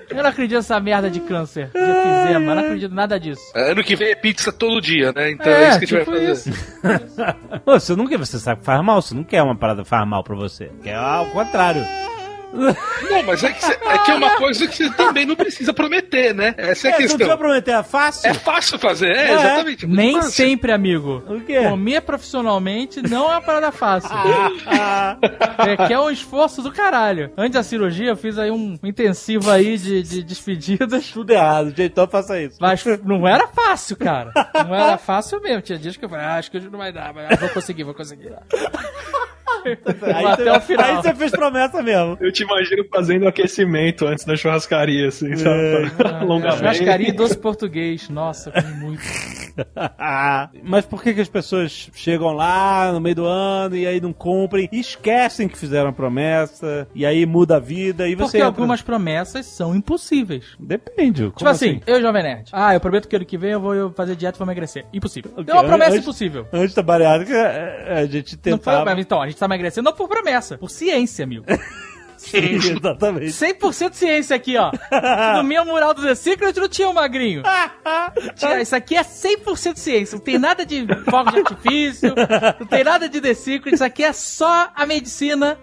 [0.10, 3.42] Eu não acredito nessa merda de câncer, de eu não acredito em nada disso.
[3.56, 5.32] Ano que vem é pizza todo dia, né?
[5.32, 6.32] Então É, é, isso que a gente tipo vai fazer.
[6.52, 6.68] isso.
[7.66, 9.90] Ô, você não quer, você sabe que faz mal, você não quer uma parada que
[9.90, 10.72] faz mal pra você.
[10.84, 11.86] Quer ao contrário.
[12.54, 15.74] Não, mas é que, cê- é que é uma coisa que você também não precisa
[15.74, 16.54] prometer, né?
[16.58, 17.38] Essa é a É, você não precisa questão.
[17.38, 18.30] prometer, é fácil.
[18.30, 19.34] É fácil fazer, é, É.
[19.34, 19.86] exatamente.
[19.86, 20.32] é Nem fácil.
[20.32, 21.24] sempre, amigo.
[21.28, 21.62] O quê?
[21.70, 24.10] Comer profissionalmente não é uma parada fácil.
[24.68, 25.18] Ah,
[25.64, 27.32] Requer um esforço do caralho.
[27.38, 31.08] Antes da cirurgia, eu fiz aí um intensivo aí de, de despedidas.
[31.12, 32.58] tudo errado, gente, então faça isso.
[32.60, 34.32] Mas não era fácil, cara.
[34.68, 35.62] Não era fácil mesmo.
[35.62, 37.84] Tinha dias que eu falei, ah, acho que hoje não vai dar, mas vou conseguir,
[37.84, 38.32] vou conseguir.
[40.16, 40.86] Aí, até você, o final.
[40.86, 42.18] aí você fez promessa mesmo.
[42.20, 45.92] Eu te imagino fazendo aquecimento antes da churrascaria, assim, sabe?
[46.22, 46.58] Alongamento.
[46.58, 48.10] Churrascaria e doce português.
[48.10, 49.02] Nossa, comi muito.
[50.64, 54.14] Mas por que, que as pessoas chegam lá no meio do ano e aí não
[54.14, 58.38] cumprem e esquecem que fizeram a promessa e aí muda a vida e você.
[58.38, 60.46] Porque algumas promessas são impossíveis.
[60.60, 61.24] Depende.
[61.24, 62.50] Como Tipo assim, eu, Jovem Nerd.
[62.54, 64.86] Ah, eu prometo que ano que vem eu vou fazer dieta e vou emagrecer.
[64.94, 65.32] Impossível.
[65.38, 65.52] O quê?
[65.52, 66.48] É uma promessa Antes- impossível.
[66.52, 69.00] Antes da bariátrica, é, a gente Não foi, tentava.
[69.02, 71.46] então, a gente tá emagrecendo não por promessa, por ciência, amigo.
[72.18, 73.28] Sim, exatamente.
[73.28, 74.72] 100% ciência aqui, ó.
[75.38, 77.44] No meu mural do The Secret não tinha um magrinho.
[78.36, 80.16] Tinha- Isso aqui é 100% ciência.
[80.18, 82.14] Não tem nada de fogo de artifício,
[82.60, 83.76] não tem nada de The Secret.
[83.76, 85.58] Isso aqui é só a medicina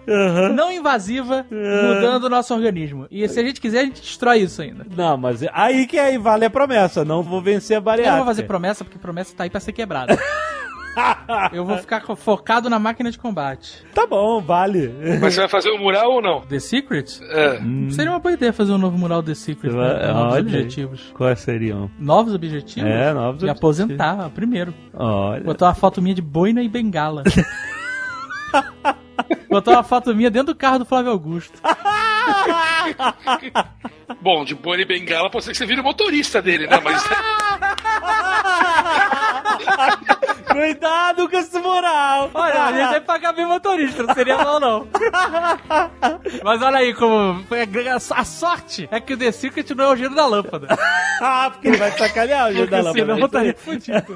[0.55, 3.07] não invasiva mudando o nosso organismo.
[3.11, 4.85] E se a gente quiser, a gente destrói isso ainda.
[4.95, 7.03] Não, mas aí que aí vale a promessa.
[7.05, 8.17] Não vou vencer a Eu bariátrica.
[8.17, 10.17] não vou fazer promessa, porque promessa tá aí pra ser quebrada.
[11.51, 13.83] Eu vou ficar focado na máquina de combate.
[13.93, 14.93] Tá bom, vale.
[15.21, 16.41] Mas você vai fazer o mural ou não?
[16.41, 17.19] The Secret?
[17.31, 17.59] É.
[17.91, 20.07] Seria uma boa ideia fazer um novo mural The Secret, né?
[20.13, 20.39] novos olha aí.
[20.41, 21.11] objetivos.
[21.13, 21.89] Quais seriam?
[21.99, 22.89] Novos objetivos?
[22.89, 23.57] É, novos E objetivos.
[23.57, 24.73] aposentar, primeiro.
[24.93, 25.43] Olha.
[25.43, 27.23] Botar uma foto minha de boina e bengala.
[29.49, 31.59] Botar uma foto minha dentro do carro do Flávio Augusto.
[34.21, 36.79] Bom, de Boni Bengala pode ser que você vire o motorista dele, né?
[36.83, 37.03] Mas
[40.51, 42.29] Cuidado com esse moral.
[42.33, 44.87] Olha, a gente vai pagar bem motorista, não seria mal não.
[46.43, 47.43] Mas olha aí como
[48.11, 50.67] a, sorte é que o The Secret não é o giro da lâmpada.
[51.21, 53.47] Ah, porque ele vai sacanear o jeito da Porque senão lâmpada.
[53.47, 54.15] estaria fudido.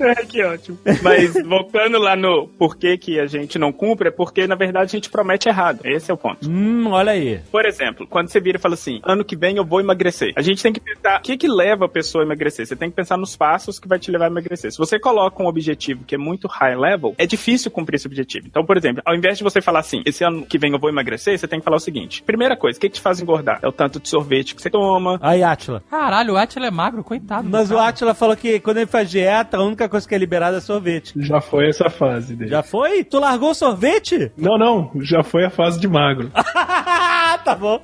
[0.00, 0.78] É, que ótimo.
[1.02, 4.96] Mas voltando lá no porquê que a gente não cumpre, é porque na verdade a
[4.96, 5.80] gente promete errado.
[5.84, 6.48] Esse é o ponto.
[6.48, 7.40] Hum, olha aí.
[7.50, 10.32] Por exemplo, quando você vira e fala assim, ano que vem eu vou emagrecer.
[10.36, 12.66] A gente tem que pensar o que que leva a pessoa a emagrecer.
[12.66, 14.70] Você tem que pensar nos passos que vai te levar a emagrecer.
[14.72, 18.46] Se você coloca um objetivo que é muito high level, é difícil cumprir esse objetivo.
[18.46, 20.90] Então, por exemplo, ao invés de você falar assim, esse ano que vem eu vou
[20.90, 23.58] emagrecer, você tem que falar o seguinte: primeira coisa, o que, que te faz engordar?
[23.62, 25.18] É o tanto de sorvete que você toma.
[25.22, 25.82] Aí, Atila.
[25.90, 27.44] Caralho, o Atila é magro, coitado.
[27.44, 27.78] do Mas o.
[27.78, 31.14] Atila falou que quando ele faz dieta, a única coisa que é liberada é sorvete.
[31.16, 32.50] Já foi essa fase dele.
[32.50, 33.04] Já foi?
[33.04, 34.30] Tu largou o sorvete?
[34.36, 36.30] Não, não, já foi a fase de magro.
[37.44, 37.80] tá bom.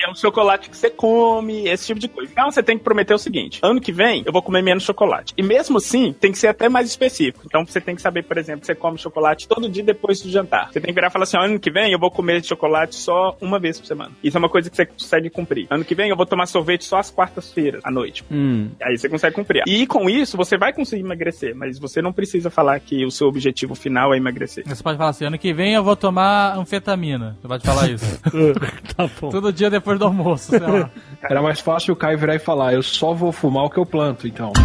[0.00, 2.30] É um chocolate que você come, esse tipo de coisa.
[2.30, 5.34] Então você tem que prometer o seguinte: ano que vem eu vou comer menos chocolate.
[5.36, 7.44] E mesmo assim, tem que ser até mais específico.
[7.46, 10.70] Então você tem que saber, por exemplo, você come chocolate todo dia depois do jantar.
[10.72, 13.36] Você tem que virar e falar assim: ano que vem eu vou comer chocolate só
[13.40, 14.12] uma vez por semana.
[14.22, 15.66] Isso é uma coisa que você consegue cumprir.
[15.70, 18.24] Ano que vem eu vou tomar sorvete só às quartas-feiras, à noite.
[18.30, 18.70] Hum.
[18.82, 19.62] Aí você consegue cumprir.
[19.66, 23.26] E com isso, você vai conseguir emagrecer, mas você não precisa falar que o seu
[23.28, 24.64] objetivo final é emagrecer.
[24.66, 27.36] Você pode falar assim, ano que vem eu vou tomar anfetamina.
[27.40, 28.04] Você pode falar isso.
[28.96, 29.30] tá bom.
[29.30, 30.90] Todo dia depois do almoço, sei lá.
[31.22, 33.86] Era mais fácil o Caio virar e falar, eu só vou fumar o que eu
[33.86, 34.52] planto, então.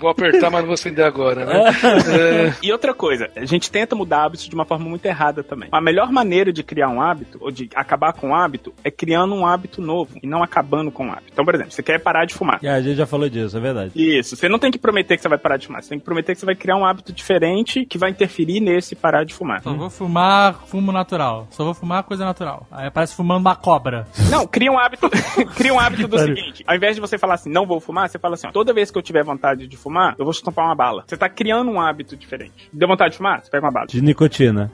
[0.00, 1.64] vou apertar, mas não vou acender agora, né?
[1.68, 5.68] É, E outra coisa, a gente tenta mudar hábitos de uma forma muito errada também.
[5.70, 9.34] A melhor maneira de criar um hábito, ou de acabar com um hábito, é criando
[9.34, 11.30] um hábito novo e não acabando com um hábito.
[11.32, 12.58] Então, por exemplo, você quer parar de fumar.
[12.62, 13.92] E a gente já falou disso, é verdade.
[13.94, 16.04] Isso, você não tem que prometer que você vai parar de fumar, você tem que
[16.04, 19.62] prometer que você vai criar um hábito diferente que vai interferir nesse parar de fumar.
[19.62, 21.46] Só vou fumar fumo natural.
[21.50, 22.66] Só vou fumar coisa natural.
[22.70, 24.06] Aí parece fumando uma cobra.
[24.30, 25.08] Não, cria um hábito,
[25.56, 28.18] cria um hábito do seguinte: ao invés de você falar assim, não vou fumar, você
[28.18, 30.74] fala assim, ó, toda vez que eu tiver vontade de fumar, eu vou estampar uma
[30.74, 31.04] bala.
[31.06, 32.68] Você tá criando um hábito diferente.
[32.72, 33.42] Deu vontade de fumar?
[33.42, 33.86] Você pega uma bala.
[33.86, 34.70] De nicotina.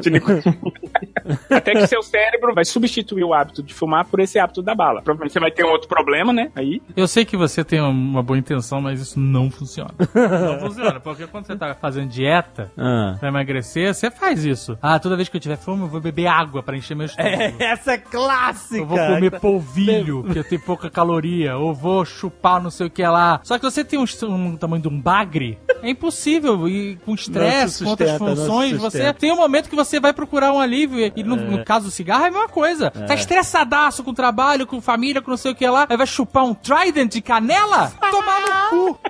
[0.00, 0.56] De nicotina.
[1.50, 5.02] Até que seu cérebro vai substituir o hábito de fumar por esse hábito da bala.
[5.02, 6.50] Provavelmente você vai ter um outro problema, né?
[6.56, 6.82] Aí.
[6.96, 9.90] Eu sei que você tem uma boa intenção, mas isso não funciona.
[10.14, 13.16] Não funciona, porque quando você tá fazendo dieta Ah.
[13.20, 14.76] pra emagrecer, você faz isso.
[14.82, 17.56] Ah, toda vez que eu tiver fome, eu vou beber água pra encher meu estômago.
[17.58, 18.76] Essa é clássica.
[18.82, 21.56] Eu vou comer polvilho, que tem pouca caloria.
[21.56, 23.40] Ou vou chupar não sei o que lá.
[23.44, 26.68] Só que você tem um, um tamanho de um bagre, é impossível.
[26.68, 30.60] E com estresse, com outras funções, você tem um momento que você vai procurar um
[30.60, 31.12] alívio.
[31.14, 32.90] E no, no caso do cigarro é a mesma coisa.
[32.90, 35.86] Tá estressadaço com trabalho, com família, com não sei o que lá.
[35.88, 37.92] Aí vai chupar um Trident de canela?
[38.10, 39.00] Tomar no cu.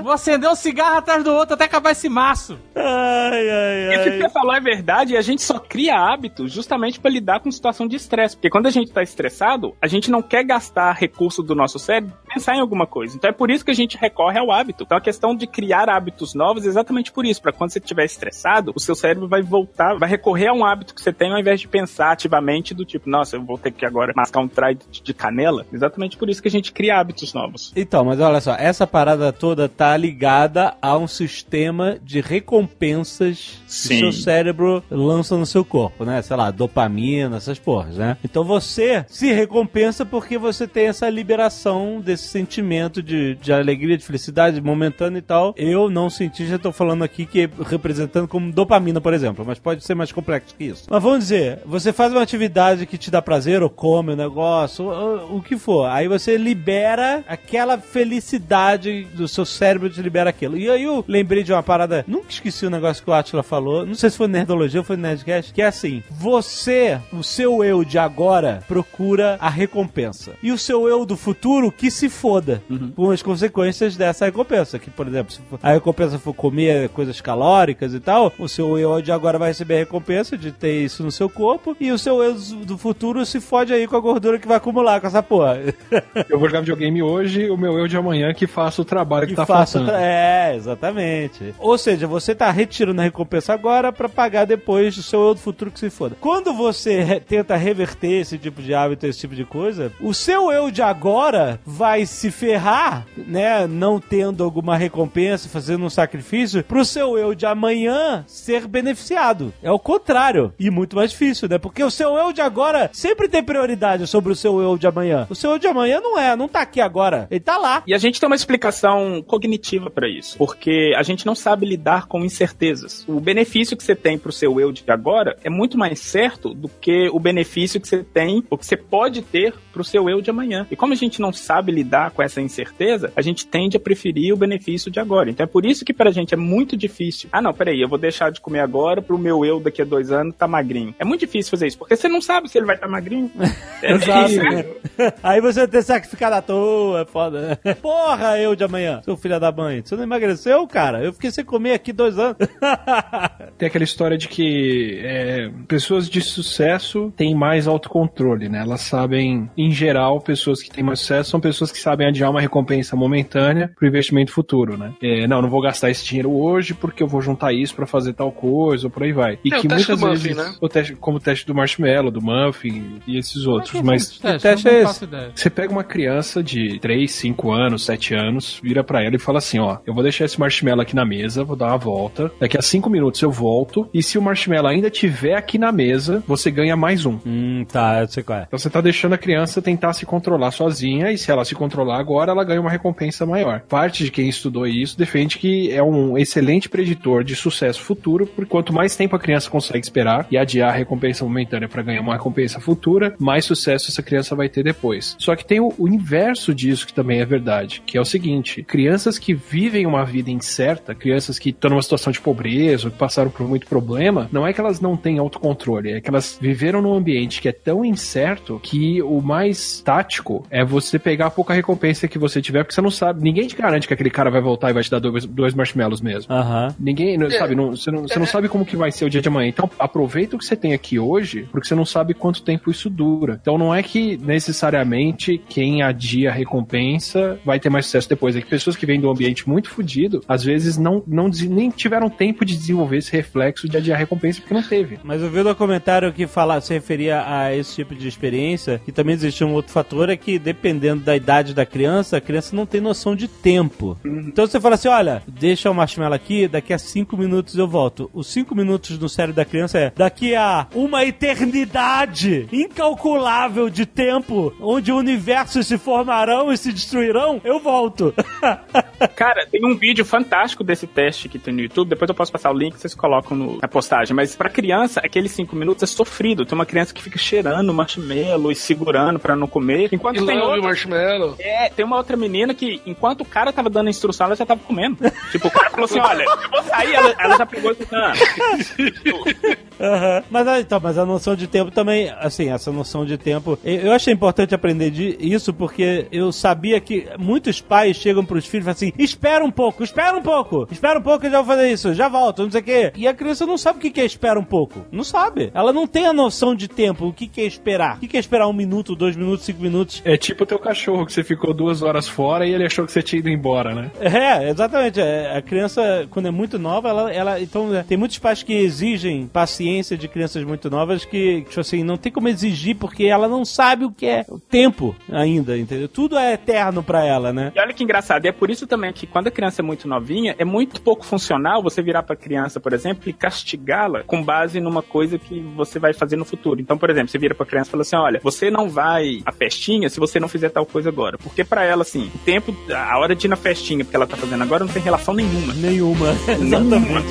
[0.03, 2.59] Vou acender um cigarro atrás do outro até acabar esse maço.
[2.75, 4.21] Ai, ai, Isso que ai.
[4.21, 7.87] você falou é verdade e a gente só cria hábitos justamente pra lidar com situação
[7.87, 8.35] de estresse.
[8.35, 12.13] Porque quando a gente tá estressado, a gente não quer gastar recurso do nosso cérebro
[12.25, 13.15] pra pensar em alguma coisa.
[13.15, 14.83] Então é por isso que a gente recorre ao hábito.
[14.83, 17.41] Então a questão de criar hábitos novos é exatamente por isso.
[17.41, 20.93] Pra quando você estiver estressado, o seu cérebro vai voltar, vai recorrer a um hábito
[20.93, 23.85] que você tem ao invés de pensar ativamente do tipo, nossa, eu vou ter que
[23.85, 25.65] agora mascar um trident de canela.
[25.71, 27.71] Exatamente por isso que a gente cria hábitos novos.
[27.75, 29.44] Então, mas olha só, essa parada toda
[29.77, 33.89] tá ligada a um sistema de recompensas Sim.
[33.89, 36.21] que seu cérebro lança no seu corpo, né?
[36.21, 38.17] Sei lá, dopamina, essas porras, né?
[38.23, 44.05] Então você se recompensa porque você tem essa liberação desse sentimento de, de alegria, de
[44.05, 45.53] felicidade momentânea e tal.
[45.57, 49.83] Eu não senti, já tô falando aqui que representando como dopamina, por exemplo, mas pode
[49.83, 50.85] ser mais complexo que isso.
[50.89, 54.85] Mas vamos dizer, você faz uma atividade que te dá prazer, ou come o negócio,
[54.85, 55.85] ou- ou o que for.
[55.87, 60.57] Aí você libera aquela felicidade do seu cérebro, te libera aquilo.
[60.57, 63.85] E aí eu lembrei de uma parada, nunca esqueci o negócio que o Atila falou,
[63.85, 67.83] não sei se foi Nerdologia ou foi Nerdcast, que é assim, você, o seu eu
[67.83, 70.33] de agora, procura a recompensa.
[70.41, 72.61] E o seu eu do futuro, que se foda
[72.95, 74.79] com as consequências dessa recompensa.
[74.79, 79.01] Que, por exemplo, se a recompensa for comer coisas calóricas e tal, o seu eu
[79.01, 82.23] de agora vai receber a recompensa de ter isso no seu corpo, e o seu
[82.23, 85.59] eu do futuro se fode aí com a gordura que vai acumular com essa porra.
[86.29, 89.31] Eu vou jogar videogame hoje, o meu eu de amanhã que faça o trabalho que,
[89.33, 91.53] que tá faça É, exatamente.
[91.59, 95.39] Ou seja, você tá retirando a recompensa agora pra pagar depois o seu eu do
[95.39, 96.15] futuro que se foda.
[96.19, 100.51] Quando você re- tenta reverter esse tipo de hábito, esse tipo de coisa, o seu
[100.51, 106.63] eu de agora vai vai se ferrar, né, não tendo alguma recompensa, fazendo um sacrifício,
[106.63, 109.53] pro seu eu de amanhã ser beneficiado.
[109.61, 110.51] É o contrário.
[110.59, 111.57] E muito mais difícil, né?
[111.59, 115.27] Porque o seu eu de agora sempre tem prioridade sobre o seu eu de amanhã.
[115.29, 117.27] O seu eu de amanhã não é, não tá aqui agora.
[117.29, 117.83] Ele tá lá.
[117.85, 122.07] E a gente tem uma explicação cognitiva pra isso, porque a gente não sabe lidar
[122.07, 123.05] com incertezas.
[123.07, 126.69] O benefício que você tem pro seu eu de agora é muito mais certo do
[126.69, 130.29] que o benefício que você tem, o que você pode ter pro seu eu de
[130.29, 130.65] amanhã.
[130.69, 134.33] E como a gente não sabe lidar com essa incerteza, a gente tende a preferir
[134.33, 135.29] o benefício de agora.
[135.29, 137.29] Então é por isso que pra gente é muito difícil.
[137.31, 140.11] Ah, não, peraí, eu vou deixar de comer agora pro meu eu daqui a dois
[140.11, 140.95] anos tá magrinho.
[140.99, 143.31] É muito difícil fazer isso, porque você não sabe se ele vai estar tá magrinho.
[143.81, 144.29] É Exato.
[144.29, 144.75] difícil.
[145.21, 147.59] Aí você vai ter sacrificado à toa, é foda.
[147.63, 147.73] né?
[147.75, 149.81] Porra, eu de amanhã, seu filho da mãe.
[149.83, 151.03] Você não emagreceu, cara?
[151.03, 152.37] Eu fiquei sem comer aqui dois anos.
[153.57, 158.59] Tem aquela história de que é, pessoas de sucesso têm mais autocontrole, né?
[158.61, 162.41] Elas sabem, em geral, pessoas que têm mais sucesso são pessoas que sabem adiar uma
[162.41, 164.93] recompensa momentânea pro investimento futuro, né?
[165.01, 168.13] É, não, não vou gastar esse dinheiro hoje porque eu vou juntar isso pra fazer
[168.13, 169.39] tal coisa ou por aí vai.
[169.43, 170.55] E É, o que teste muitas do vezes, Muffin, né?
[170.61, 174.41] o teste, como o teste do marshmallow, do muffin e esses outros, mas Que teste,
[174.41, 175.31] teste eu não é ideia.
[175.33, 179.39] você pega uma criança de 3, 5 anos, 7 anos, vira pra ela e fala
[179.39, 182.31] assim: ó, eu vou deixar esse marshmallow aqui na mesa, vou dar uma volta.
[182.39, 183.89] Daqui a 5 minutos eu volto.
[183.93, 187.19] E se o marshmallow ainda tiver aqui na mesa, você ganha mais um.
[187.25, 188.43] hum, tá, eu sei qual é.
[188.47, 191.99] Então você tá deixando a criança tentar se controlar sozinha, e se ela se controlar
[191.99, 193.61] agora, ela ganha uma recompensa maior.
[193.61, 198.49] Parte de quem estudou isso defende que é um excelente preditor de sucesso futuro, porque
[198.49, 202.13] quanto mais tempo a criança consegue esperar e adiar a recompensa momentânea para ganhar uma
[202.13, 205.15] recompensa futura, mais sucesso essa criança vai ter depois.
[205.19, 208.63] Só que tem o, o inverso disso que também é verdade, que é o seguinte:
[208.75, 212.97] crianças que vivem uma vida incerta, crianças que estão numa situação de pobreza, ou que
[212.97, 216.81] passaram por muito problema, não é que elas não têm autocontrole, é que elas viveram
[216.81, 221.53] num ambiente que é tão incerto que o mais tático é você pegar a pouca
[221.53, 224.41] recompensa que você tiver, porque você não sabe, ninguém te garante que aquele cara vai
[224.41, 226.33] voltar e vai te dar dois, dois marshmallows mesmo.
[226.33, 226.75] Aham.
[226.77, 229.21] Ninguém, não- sabe, não- você, não, você não sabe como que vai ser o dia
[229.21, 229.47] de amanhã.
[229.47, 232.89] Então, aproveita o que você tem aqui hoje, porque você não sabe quanto tempo isso
[232.89, 233.39] dura.
[233.41, 238.35] Então, não é que necessariamente quem adia a recompensa vai ter mais sucesso depois.
[238.35, 241.69] É que pessoas que vêm de um ambiente muito fodido, às vezes não, não nem
[241.69, 244.97] tiveram tempo de desenvolver esse reflexo de adiar recompensa porque não teve.
[245.03, 248.91] Mas eu vi um documentário que fala, se referia a esse tipo de experiência, que
[248.91, 252.65] também existe um outro fator, é que dependendo da idade da criança, a criança não
[252.65, 253.97] tem noção de tempo.
[254.03, 258.09] Então você fala assim, olha, deixa o marshmallow aqui, daqui a cinco minutos eu volto.
[258.13, 264.53] Os cinco minutos no cérebro da criança é daqui a uma eternidade incalculável de tempo,
[264.59, 268.13] onde universos se formarão e se destruirão, eu volto.
[269.15, 271.89] Cara, tem um vídeo fantástico desse teste que tem no YouTube.
[271.89, 274.15] Depois eu posso passar o link, vocês colocam no- na postagem.
[274.15, 276.45] Mas pra criança, aqueles cinco minutos é sofrido.
[276.45, 279.89] Tem uma criança que fica cheirando marshmallow e segurando pra não comer.
[279.91, 281.35] Enquanto E tem outra, marshmallow.
[281.39, 284.45] é, tem uma outra menina que, enquanto o cara tava dando a instrução, ela já
[284.45, 284.97] tava comendo.
[285.31, 288.05] tipo, o cara falou assim: olha, eu vou sair, ela, ela já pegou e falou:
[288.05, 288.13] ah,
[289.79, 290.23] Aham.
[290.29, 293.57] Mas, ah, então, mas a noção de tempo também, assim, essa noção de tempo.
[293.63, 298.44] Eu eu achei importante aprender de, isso porque eu sabia que muitos pais chegam pros
[298.45, 301.41] filhos e falam assim: espera um pouco, espera um pouco, espera um pouco, eu já
[301.41, 302.91] vou fazer isso, já volto, não sei o quê.
[302.95, 304.85] E a criança não sabe o que é espera um pouco.
[304.91, 305.51] Não sabe.
[305.53, 307.97] Ela não tem a noção de tempo, o que é esperar.
[307.97, 310.01] O que é esperar um minuto, dois minutos, cinco minutos.
[310.05, 312.91] É tipo o teu cachorro que você ficou duas horas fora e ele achou que
[312.91, 313.91] você tinha ido embora, né?
[313.99, 314.99] É, exatamente.
[314.99, 318.53] É, A criança, quando é muito nova, ela, ela então né, tem muitos pais que
[318.53, 323.27] exigem paciência de crianças muito novas que, tipo assim, não tem como exigir porque ela
[323.27, 325.87] não sabe o que é o tempo ainda, entendeu?
[325.87, 327.51] Tudo é eterno pra ela, né?
[327.55, 330.35] E olha que engraçado, é por isso também que quando a criança é muito novinha,
[330.37, 334.81] é muito pouco funcional você virar pra criança, por exemplo, e castigá-la com base numa
[334.81, 336.61] coisa que você vai fazer no futuro.
[336.61, 339.31] Então, por exemplo, você vira pra criança e fala assim: olha, você não vai à
[339.31, 341.17] festinha se você não fizer tal coisa agora.
[341.17, 344.17] Porque pra ela, assim, o tempo, a hora de ir na festinha, porque ela tá
[344.17, 345.53] fazendo agora, não tem relação nenhuma.
[345.53, 346.13] Nenhuma.
[346.39, 347.01] Nenhuma.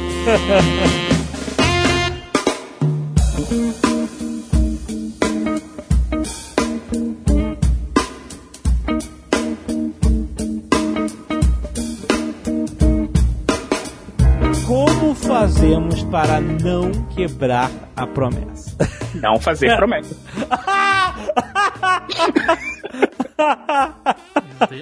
[15.35, 18.77] fazemos para não quebrar a promessa?
[19.17, 20.17] Não fazer promessa.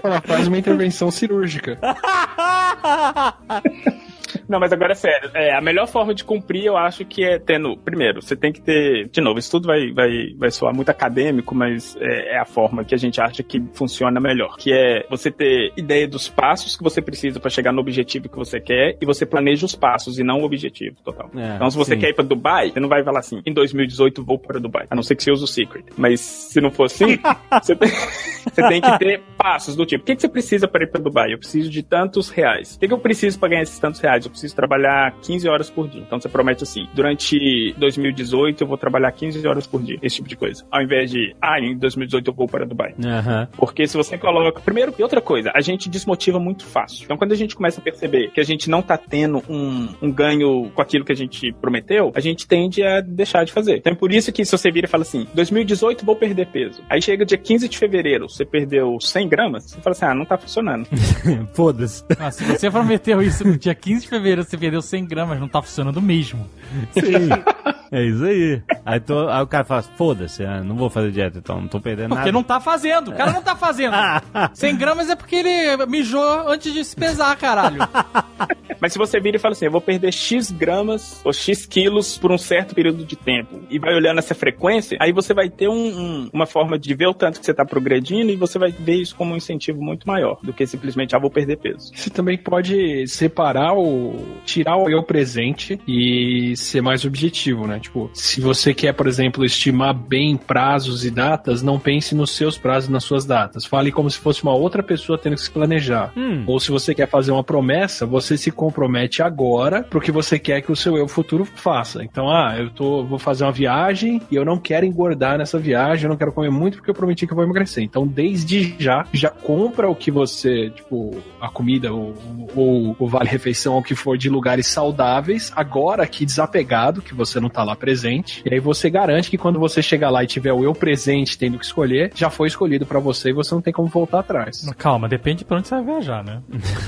[0.04, 1.78] Ela faz uma intervenção cirúrgica.
[4.48, 5.30] Não, mas agora é sério.
[5.34, 7.76] É, a melhor forma de cumprir, eu acho que é tendo.
[7.76, 9.08] Primeiro, você tem que ter.
[9.08, 12.84] De novo, isso tudo vai, vai, vai soar muito acadêmico, mas é, é a forma
[12.84, 14.56] que a gente acha que funciona melhor.
[14.56, 18.36] Que é você ter ideia dos passos que você precisa para chegar no objetivo que
[18.36, 21.30] você quer e você planeja os passos e não o objetivo total.
[21.36, 22.00] É, então, se você sim.
[22.00, 24.86] quer ir pra Dubai, você não vai falar assim, em 2018 vou para Dubai.
[24.90, 25.84] A não ser que você use o Secret.
[25.96, 27.18] Mas se não for assim,
[27.62, 27.88] você, tem,
[28.52, 31.00] você tem que ter passos do tipo, o que, que você precisa para ir para
[31.00, 31.32] Dubai?
[31.32, 32.74] Eu preciso de tantos reais.
[32.74, 34.21] O que, que eu preciso para ganhar esses tantos reais?
[34.26, 36.02] Eu preciso trabalhar 15 horas por dia.
[36.02, 39.98] Então você promete assim, durante 2018 eu vou trabalhar 15 horas por dia.
[40.02, 40.64] Esse tipo de coisa.
[40.70, 42.94] Ao invés de, ah, em 2018 eu vou para Dubai.
[43.04, 43.48] Aham.
[43.56, 44.60] Porque se você coloca.
[44.60, 47.04] Primeiro, e outra coisa, a gente desmotiva muito fácil.
[47.04, 50.10] Então, quando a gente começa a perceber que a gente não tá tendo um, um
[50.10, 53.78] ganho com aquilo que a gente prometeu, a gente tende a deixar de fazer.
[53.78, 56.82] Então, é por isso que se você vira e fala assim: 2018 vou perder peso.
[56.88, 60.24] Aí chega dia 15 de fevereiro, você perdeu 100 gramas, você fala assim: ah, não
[60.24, 60.86] tá funcionando.
[61.52, 62.04] Foda-se.
[62.18, 65.48] Ah, se você prometeu isso no dia 15 de fevereiro, você perdeu 100 gramas, não
[65.48, 66.48] tá funcionando mesmo.
[66.92, 67.28] Sim.
[67.94, 68.62] É isso aí.
[68.86, 71.78] Aí, tô- aí o cara fala, foda-se, ah, não vou fazer dieta, então não tô
[71.78, 72.32] perdendo Porque nada.
[72.32, 73.08] não tá fazendo.
[73.10, 73.92] O cara não tá fazendo.
[74.54, 77.76] 100 gramas é porque ele mijou antes de se pesar, caralho.
[78.82, 82.18] Mas se você vira e fala assim, eu vou perder X gramas ou X quilos
[82.18, 85.68] por um certo período de tempo, e vai olhando essa frequência, aí você vai ter
[85.68, 88.72] um- um- uma forma de ver o tanto que você tá progredindo e você vai
[88.72, 91.92] ver isso como um incentivo muito maior do que simplesmente, ah, vou perder peso.
[91.94, 94.16] Você também pode separar o.
[94.44, 97.78] tirar o eu presente e ser mais objetivo, né?
[97.78, 102.58] Tipo, se você quer, por exemplo, estimar bem prazos e datas, não pense nos seus
[102.58, 103.64] prazos e nas suas datas.
[103.64, 106.12] Fale como se fosse uma outra pessoa tendo que se planejar.
[106.16, 106.42] Hum.
[106.48, 110.62] Ou se você quer fazer uma promessa, você se compromete agora pro que você quer
[110.62, 112.02] que o seu eu futuro faça.
[112.02, 116.04] Então, ah, eu tô, vou fazer uma viagem e eu não quero engordar nessa viagem,
[116.04, 117.84] eu não quero comer muito porque eu prometi que eu vou emagrecer.
[117.84, 122.14] Então, desde já, já compra o que você, tipo, a comida ou,
[122.56, 127.14] ou o vale refeição, ou o que for de lugares saudáveis, agora aqui desapegado, que
[127.14, 128.42] você não tá lá presente.
[128.46, 131.58] E aí você garante que quando você chegar lá e tiver o eu presente tendo
[131.58, 134.66] que escolher, já foi escolhido pra você e você não tem como voltar atrás.
[134.78, 136.40] Calma, depende pra onde você vai viajar, né?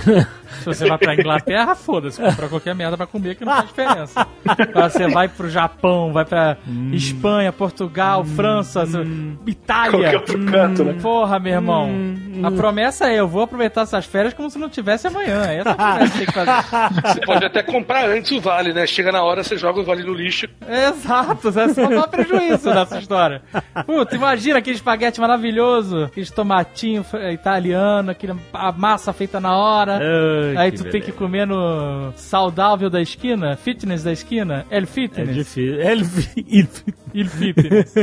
[0.61, 4.27] Se você vai pra Inglaterra, foda-se, comprar qualquer merda pra comer que não faz diferença.
[4.47, 6.57] Agora você vai pro Japão, vai pra
[6.93, 8.85] Espanha, Portugal, França,
[9.47, 9.91] Itália.
[9.91, 10.97] Qualquer outro canto, né?
[11.01, 11.91] Porra, meu irmão.
[12.43, 15.43] A promessa é: eu vou aproveitar essas férias como se não tivesse amanhã.
[15.45, 16.55] Essa é a promessa que tem que fazer.
[17.15, 18.87] Você pode até comprar antes o vale, né?
[18.87, 20.47] Chega na hora, você joga o vale no lixo.
[20.69, 23.43] Exato, você só dá prejuízo nessa história.
[23.87, 30.01] Puta, imagina aquele espaguete maravilhoso, aquele tomatinho italiano, aquele, a massa feita na hora.
[30.57, 31.13] Ai, Aí tu tem beleza.
[31.13, 31.55] que comer no
[32.17, 35.35] saudável da esquina, fitness da esquina, El É Fitness.
[35.35, 35.81] difícil.
[35.81, 36.05] Ele...
[36.37, 36.69] ele-
[37.15, 37.95] Il Fitness.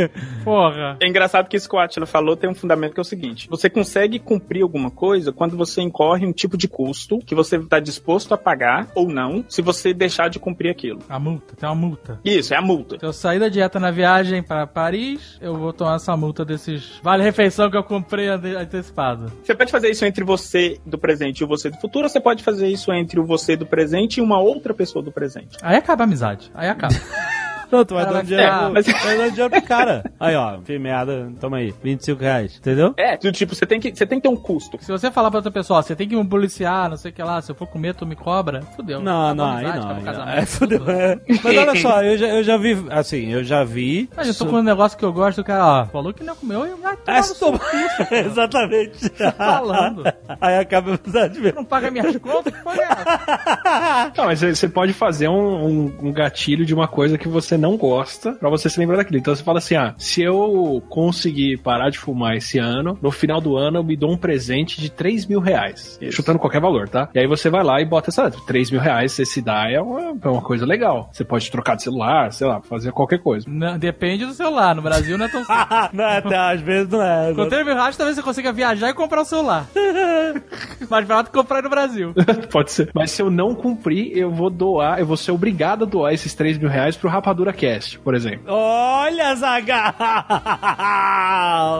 [0.43, 0.95] Porra.
[1.01, 3.47] É engraçado que isso que o Atila falou tem um fundamento que é o seguinte:
[3.49, 7.79] você consegue cumprir alguma coisa quando você incorre um tipo de custo que você está
[7.79, 10.99] disposto a pagar ou não, se você deixar de cumprir aquilo.
[11.09, 12.19] A multa, tem uma multa.
[12.23, 12.97] Isso, é a multa.
[12.99, 16.99] Se eu sair da dieta na viagem pra Paris, eu vou tomar essa multa desses
[17.03, 19.29] vale-refeição que eu comprei ante- antecipado.
[19.43, 22.21] Você pode fazer isso entre você do presente e o você do futuro, ou você
[22.21, 25.57] pode fazer isso entre o você do presente e uma outra pessoa do presente.
[25.61, 26.51] Aí acaba a amizade.
[26.53, 26.93] Aí acaba.
[27.71, 30.11] Não, tu vai dar dinheiro, é, mas- vai dar dinheiro pro cara.
[30.19, 32.93] Aí, ó, fiz merda, toma aí, 25 reais, entendeu?
[32.97, 34.77] É, do tipo, você tem que, você tem que ter um custo.
[34.81, 37.23] Se você falar pra outra pessoa, você tem que me policiar, não sei o que
[37.23, 38.99] lá, se eu for comer, tu me cobra, fudeu.
[39.01, 39.87] Não, Acabou não, aí não.
[39.87, 40.89] o aí casamento, É, fudeu.
[40.89, 41.19] é.
[41.43, 44.09] Mas olha só, eu já, eu já vi, assim, eu já vi.
[44.15, 46.35] Mas eu tô com um negócio que eu gosto, o cara, ó, falou que não
[46.35, 47.59] comeu e vai tomar É, toma-
[48.11, 49.09] Exatamente.
[49.37, 50.03] falando.
[50.39, 51.57] Aí acaba a amizade mesmo.
[51.57, 54.11] Não paga minhas contas, que porra é essa?
[54.17, 57.77] Não, mas você pode fazer um, um- um gatilho de uma coisa que você não
[57.77, 59.19] gosta pra você se lembrar daquilo.
[59.19, 63.39] Então você fala assim: ah, se eu conseguir parar de fumar esse ano, no final
[63.39, 65.99] do ano eu me dou um presente de 3 mil reais.
[66.09, 67.09] Chutando qualquer valor, tá?
[67.13, 69.79] E aí você vai lá e bota essa 3 mil reais, você se dá, é
[69.79, 71.09] uma, é uma coisa legal.
[71.13, 73.45] Você pode trocar de celular, sei lá, fazer qualquer coisa.
[73.49, 75.67] Não, depende do celular, no Brasil não é tão simples.
[75.93, 77.33] não, até às vezes não é.
[77.33, 79.67] Com 3 mil reais, talvez você consiga viajar e comprar o celular.
[80.89, 82.13] Mais barato que comprar no Brasil.
[82.51, 82.89] Pode ser.
[82.93, 86.33] Mas se eu não cumprir, eu vou doar, eu vou ser obrigado a doar esses
[86.33, 88.43] 3 mil reais pro Rapadura Cast, por exemplo.
[88.47, 89.93] Olha, Zagal!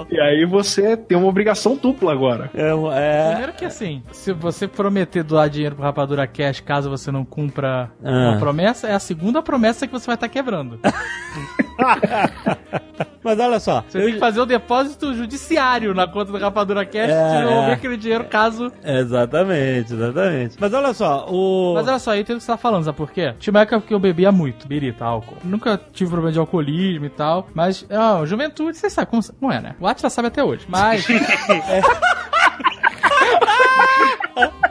[0.09, 2.49] E aí você tem uma obrigação dupla agora.
[2.53, 7.11] É, é, Primeiro que assim, se você prometer doar dinheiro pro Rapadura Cash caso você
[7.11, 8.09] não cumpra Ah.
[8.31, 10.79] uma promessa, é a segunda promessa que você vai estar quebrando.
[13.23, 17.09] Mas olha só, Você tem que fazer o depósito judiciário na conta do Rapadura Cash
[17.09, 17.73] É, e devolver é.
[17.73, 18.71] aquele dinheiro caso.
[18.83, 20.57] Exatamente, exatamente.
[20.59, 21.73] Mas olha só, o.
[21.75, 23.33] Mas olha só, aí tem o que você tá falando, sabe por quê?
[23.39, 25.37] Tinha uma época que eu bebia muito, birita, álcool.
[25.43, 29.61] Nunca tive problema de alcoolismo e tal, mas, ó, juventude, vocês sabem como, como é,
[29.61, 29.75] né?
[29.79, 31.05] O Atila sabe até hoje, mas...
[31.07, 31.07] Mas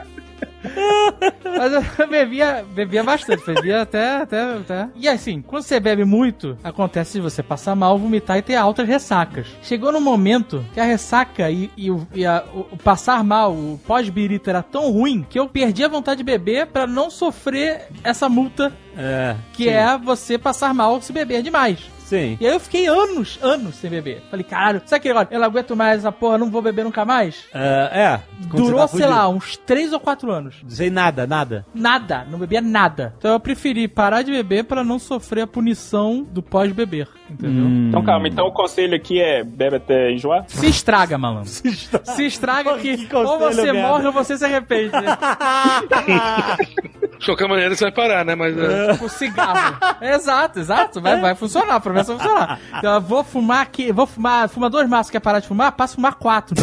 [1.43, 4.89] Mas eu bebia, bebia bastante, bebia até, até, até.
[4.95, 8.87] E assim, quando você bebe muito, acontece de você passar mal, vomitar e ter altas
[8.87, 9.47] ressacas.
[9.61, 13.79] Chegou no momento que a ressaca e, e, o, e a- o- passar mal, o
[13.85, 18.27] pós-birita era tão ruim que eu perdi a vontade de beber pra não sofrer essa
[18.29, 19.35] multa É.
[19.53, 19.69] que sim.
[19.69, 21.79] é você passar mal se beber demais.
[22.11, 22.37] Sim.
[22.41, 24.21] E aí eu fiquei anos, anos sem beber.
[24.29, 25.33] Falei, caralho, sabe aquele negócio?
[25.33, 27.45] Eu não aguento mais essa porra, não vou beber nunca mais?
[27.53, 27.89] É.
[27.93, 28.19] é.
[28.49, 30.55] Quando Durou, tá sei lá, uns 3 ou 4 anos.
[30.67, 31.65] Sem nada, nada.
[31.73, 33.15] Nada, não bebia nada.
[33.17, 37.65] Então eu preferi parar de beber pra não sofrer a punição do pós-beber, entendeu?
[37.87, 40.43] Então calma, então o conselho aqui é bebe até enjoar?
[40.49, 41.47] Se estraga, malandro.
[41.49, 43.87] Se estraga que, Que conselho ou você merda.
[43.87, 44.91] morre ou você se arrepende.
[47.21, 48.33] De qualquer maneira você vai parar, né?
[48.33, 48.57] Mas.
[48.57, 49.77] é, o cigarro.
[50.01, 50.99] Exato, exato.
[50.99, 52.59] Vai, vai funcionar, a promessa vai funcionar.
[52.79, 55.71] Então eu vou fumar aqui, vou fumar, fuma dois maços, quer parar de fumar?
[55.73, 56.55] Passa a fumar quatro.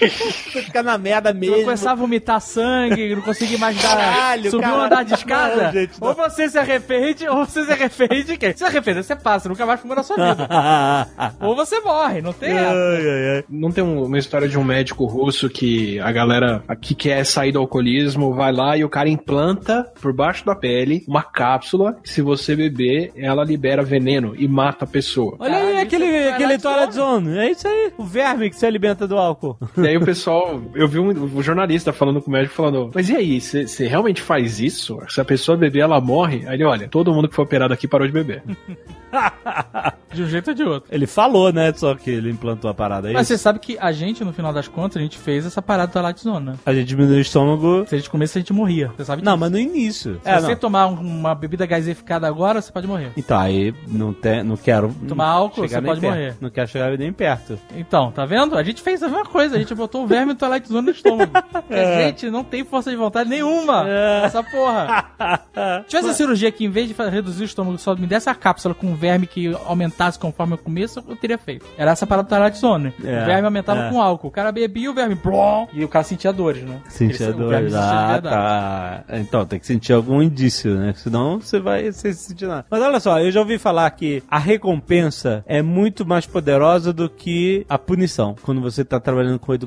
[0.00, 1.62] Você fica na merda Eu mesmo.
[1.64, 4.84] começar a vomitar sangue, não consegui mais dar, Caralho, subir um caralho.
[4.84, 5.64] andar de escada.
[5.64, 6.08] Não, gente, não.
[6.08, 8.52] ou você se arrepende, ou você se arrepende de quê?
[8.56, 10.48] Se arrepende, você passa, nunca mais fuma na sua vida.
[11.40, 12.70] ou você morre, não tem essa.
[12.70, 13.44] Ai, ai, ai.
[13.48, 17.52] Não tem um- uma história de um médico russo que a galera que quer sair
[17.52, 22.10] do alcoolismo vai lá e o cara implanta por baixo da pele uma cápsula que
[22.10, 25.36] se você beber, ela libera veneno e mata a pessoa.
[25.38, 27.38] Olha aí aquele, é aquele Twilight Zone.
[27.38, 27.92] É isso aí.
[27.98, 29.56] O verme que se alimenta do álcool.
[29.84, 33.08] E aí o pessoal, eu vi um, um jornalista falando com o médico falando, mas
[33.08, 34.98] e aí, você realmente faz isso?
[35.08, 36.44] Se a pessoa beber, ela morre?
[36.46, 38.42] Aí ele, olha, todo mundo que foi operado aqui parou de beber.
[40.12, 40.88] De um jeito ou de outro.
[40.94, 41.72] Ele falou, né?
[41.72, 43.14] Só que ele implantou a parada aí.
[43.14, 45.92] Mas você sabe que a gente, no final das contas, a gente fez essa parada
[45.92, 46.54] da né?
[46.64, 47.84] A gente diminuiu o estômago.
[47.88, 48.92] Se a gente comesse, a gente morria.
[48.96, 49.40] Você sabe Não, disso.
[49.40, 50.20] mas no início.
[50.22, 50.56] Se É, você não.
[50.56, 53.10] tomar um- uma bebida gaseificada agora, você pode morrer.
[53.16, 54.94] Então, aí não, tem, não quero.
[55.08, 56.12] Tomar álcool, você pode perto.
[56.12, 56.36] morrer.
[56.40, 57.58] Não quero chegar nem perto.
[57.76, 58.56] Então, tá vendo?
[58.56, 59.56] A gente fez a mesma coisa.
[59.56, 61.32] A gente botou o verme do Twilight Zone no estômago.
[61.70, 63.86] A gente não tem força de vontade nenhuma.
[64.22, 65.04] Essa porra.
[65.82, 68.34] Se tivesse a cirurgia que, em vez de reduzir o estômago, só me desse a
[68.34, 71.66] cápsula com um verme que aumentasse conforme eu comesse, eu teria feito.
[71.76, 72.94] Era essa parada do Twilight Zone.
[73.04, 73.90] É, o verme aumentava é.
[73.90, 74.28] com álcool.
[74.28, 76.80] O cara bebia o verme, blom, e o cara sentia dores, né?
[76.88, 77.48] Sentia Ele- o dor.
[77.50, 79.04] verme sentia de Ah, tá.
[79.18, 80.92] Então, tem que sentir algum indício, né?
[80.96, 82.66] Senão você vai sem sentir nada.
[82.70, 87.08] Mas olha só, eu já ouvi falar que a recompensa é muito mais poderosa do
[87.08, 88.34] que a punição.
[88.42, 89.63] Quando você tá trabalhando com educação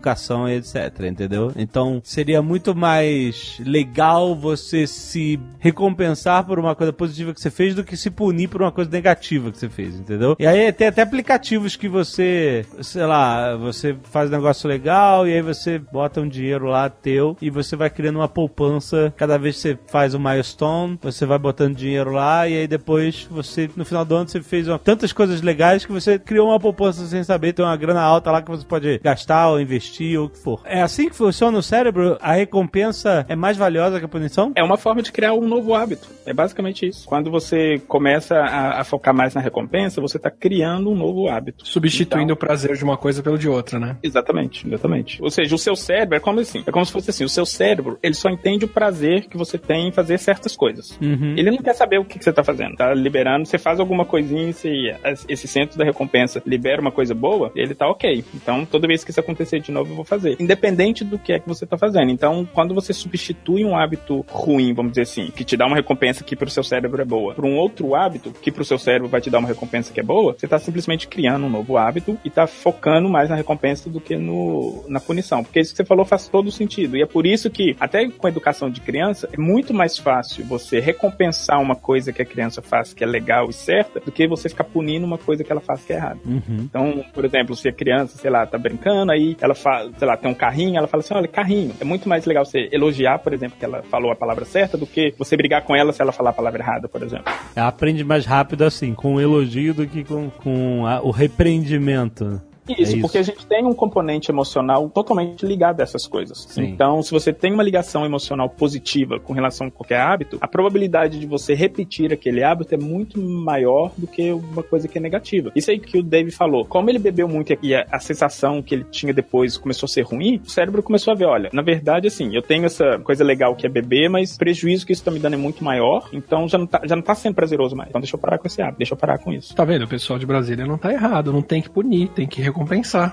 [0.49, 1.51] e etc, entendeu?
[1.55, 7.75] Então, seria muito mais legal você se recompensar por uma coisa positiva que você fez
[7.75, 10.35] do que se punir por uma coisa negativa que você fez, entendeu?
[10.39, 15.33] E aí tem até aplicativos que você, sei lá, você faz um negócio legal e
[15.33, 19.13] aí você bota um dinheiro lá teu e você vai criando uma poupança.
[19.15, 23.27] Cada vez que você faz um milestone, você vai botando dinheiro lá e aí depois
[23.29, 26.59] você, no final do ano, você fez uma- tantas coisas legais que você criou uma
[26.59, 29.86] poupança sem saber, tem uma grana alta lá que você pode gastar ou investir
[30.17, 30.61] ou o que for.
[30.65, 32.17] É assim que funciona o cérebro?
[32.21, 34.51] A recompensa é mais valiosa que a punição?
[34.55, 36.07] É uma forma de criar um novo hábito.
[36.25, 37.07] É basicamente isso.
[37.07, 41.65] Quando você começa a, a focar mais na recompensa, você está criando um novo hábito.
[41.67, 43.97] Substituindo Então- o prazer de uma coisa pelo de outra, né?
[44.03, 45.21] Exatamente, exatamente.
[45.21, 47.45] Ou seja, o seu cérebro é como assim, é como se fosse assim, o seu
[47.45, 50.97] cérebro, ele só entende o prazer que você tem em fazer certas coisas.
[51.01, 51.35] Uhum.
[51.37, 54.05] Ele não quer saber o que, que você tá fazendo, tá liberando, você faz alguma
[54.05, 54.93] coisinha se
[55.27, 58.23] esse centro da recompensa libera uma coisa boa, ele tá ok.
[58.35, 60.35] Então, toda vez que isso acontecer de novo, eu vou fazer.
[60.39, 62.11] Independente do que é que você tá fazendo.
[62.11, 66.23] Então, quando você substitui um hábito ruim, vamos dizer assim, que te dá uma recompensa
[66.23, 69.21] que pro seu cérebro é boa, por um outro hábito que pro seu cérebro vai
[69.21, 72.29] te dar uma recompensa que é boa, você tá simplesmente criando um novo hábito e
[72.29, 75.43] tá focando mais na recompensa do que no, na punição.
[75.43, 76.97] Porque isso que você falou faz todo sentido.
[76.97, 80.45] E é por isso que, até com a educação de criança, é muito mais fácil
[80.45, 84.27] você recompensar uma coisa que a criança faz que é legal e certa, do que
[84.27, 86.19] você ficar punindo uma coisa que ela faz que é errada.
[86.25, 86.59] Uhum.
[86.59, 89.55] Então, por exemplo, se a criança, sei lá, tá brincando, aí ela
[89.97, 91.73] sei lá, tem um carrinho, ela fala assim, olha, carrinho.
[91.79, 94.85] É muito mais legal você elogiar, por exemplo, que ela falou a palavra certa, do
[94.87, 97.31] que você brigar com ela se ela falar a palavra errada, por exemplo.
[97.55, 102.41] Ela aprende mais rápido assim, com o elogio do que com, com a- o repreendimento.
[102.73, 103.01] Isso, É isso.
[103.01, 106.45] porque a gente tem um componente emocional totalmente ligado a essas coisas.
[106.49, 106.63] Sim.
[106.65, 111.19] Então, se você tem uma ligação emocional positiva com relação a qualquer hábito, a probabilidade
[111.19, 115.51] de você repetir aquele hábito é muito maior do que uma coisa que é negativa.
[115.55, 116.65] Isso aí que o Dave falou.
[116.65, 120.01] Como ele bebeu muito e a, a sensação que ele tinha depois começou a ser
[120.01, 123.55] ruim, o cérebro começou a ver, olha, na verdade, assim, eu tenho essa coisa legal
[123.55, 126.47] que é beber, mas o prejuízo que isso tá me dando é muito maior, então
[126.47, 127.89] já não tá, já não tá sendo prazeroso mais.
[127.89, 129.55] Então deixa eu parar com esse hábito, deixa eu parar com isso.
[129.55, 129.85] Tá vendo?
[129.85, 131.31] O pessoal de Brasília não tá errado.
[131.31, 133.11] Não tem que punir, tem que recompensar.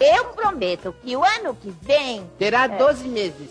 [0.00, 3.48] Eu prometo que o ano que vem Terá 12 meses.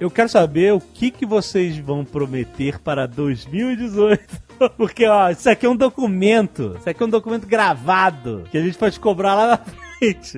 [0.00, 4.48] Eu quero saber o que, que vocês vão prometer para 2018.
[4.76, 6.76] Porque, ó, isso aqui é um documento.
[6.78, 9.87] Isso aqui é um documento gravado que a gente pode cobrar lá na frente.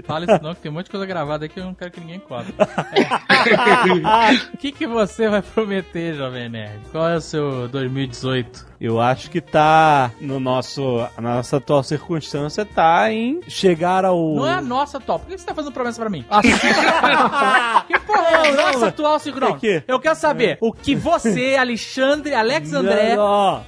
[0.05, 1.91] Fala isso não, que tem um monte de coisa gravada aí que eu não quero
[1.91, 2.55] que ninguém cobre.
[2.59, 4.55] É.
[4.55, 6.81] O que, que você vai prometer, Jovem Nerd?
[6.91, 8.71] Qual é o seu 2018?
[8.81, 14.47] Eu acho que tá no nosso, na nossa atual circunstância tá em chegar ao Não
[14.47, 15.19] é a nossa atual.
[15.19, 16.25] Por que você tá fazendo promessa pra mim?
[17.87, 19.85] que porra é a nossa atual circunstância?
[19.87, 23.17] É Eu quero saber o que você, Alexandre, Alex André.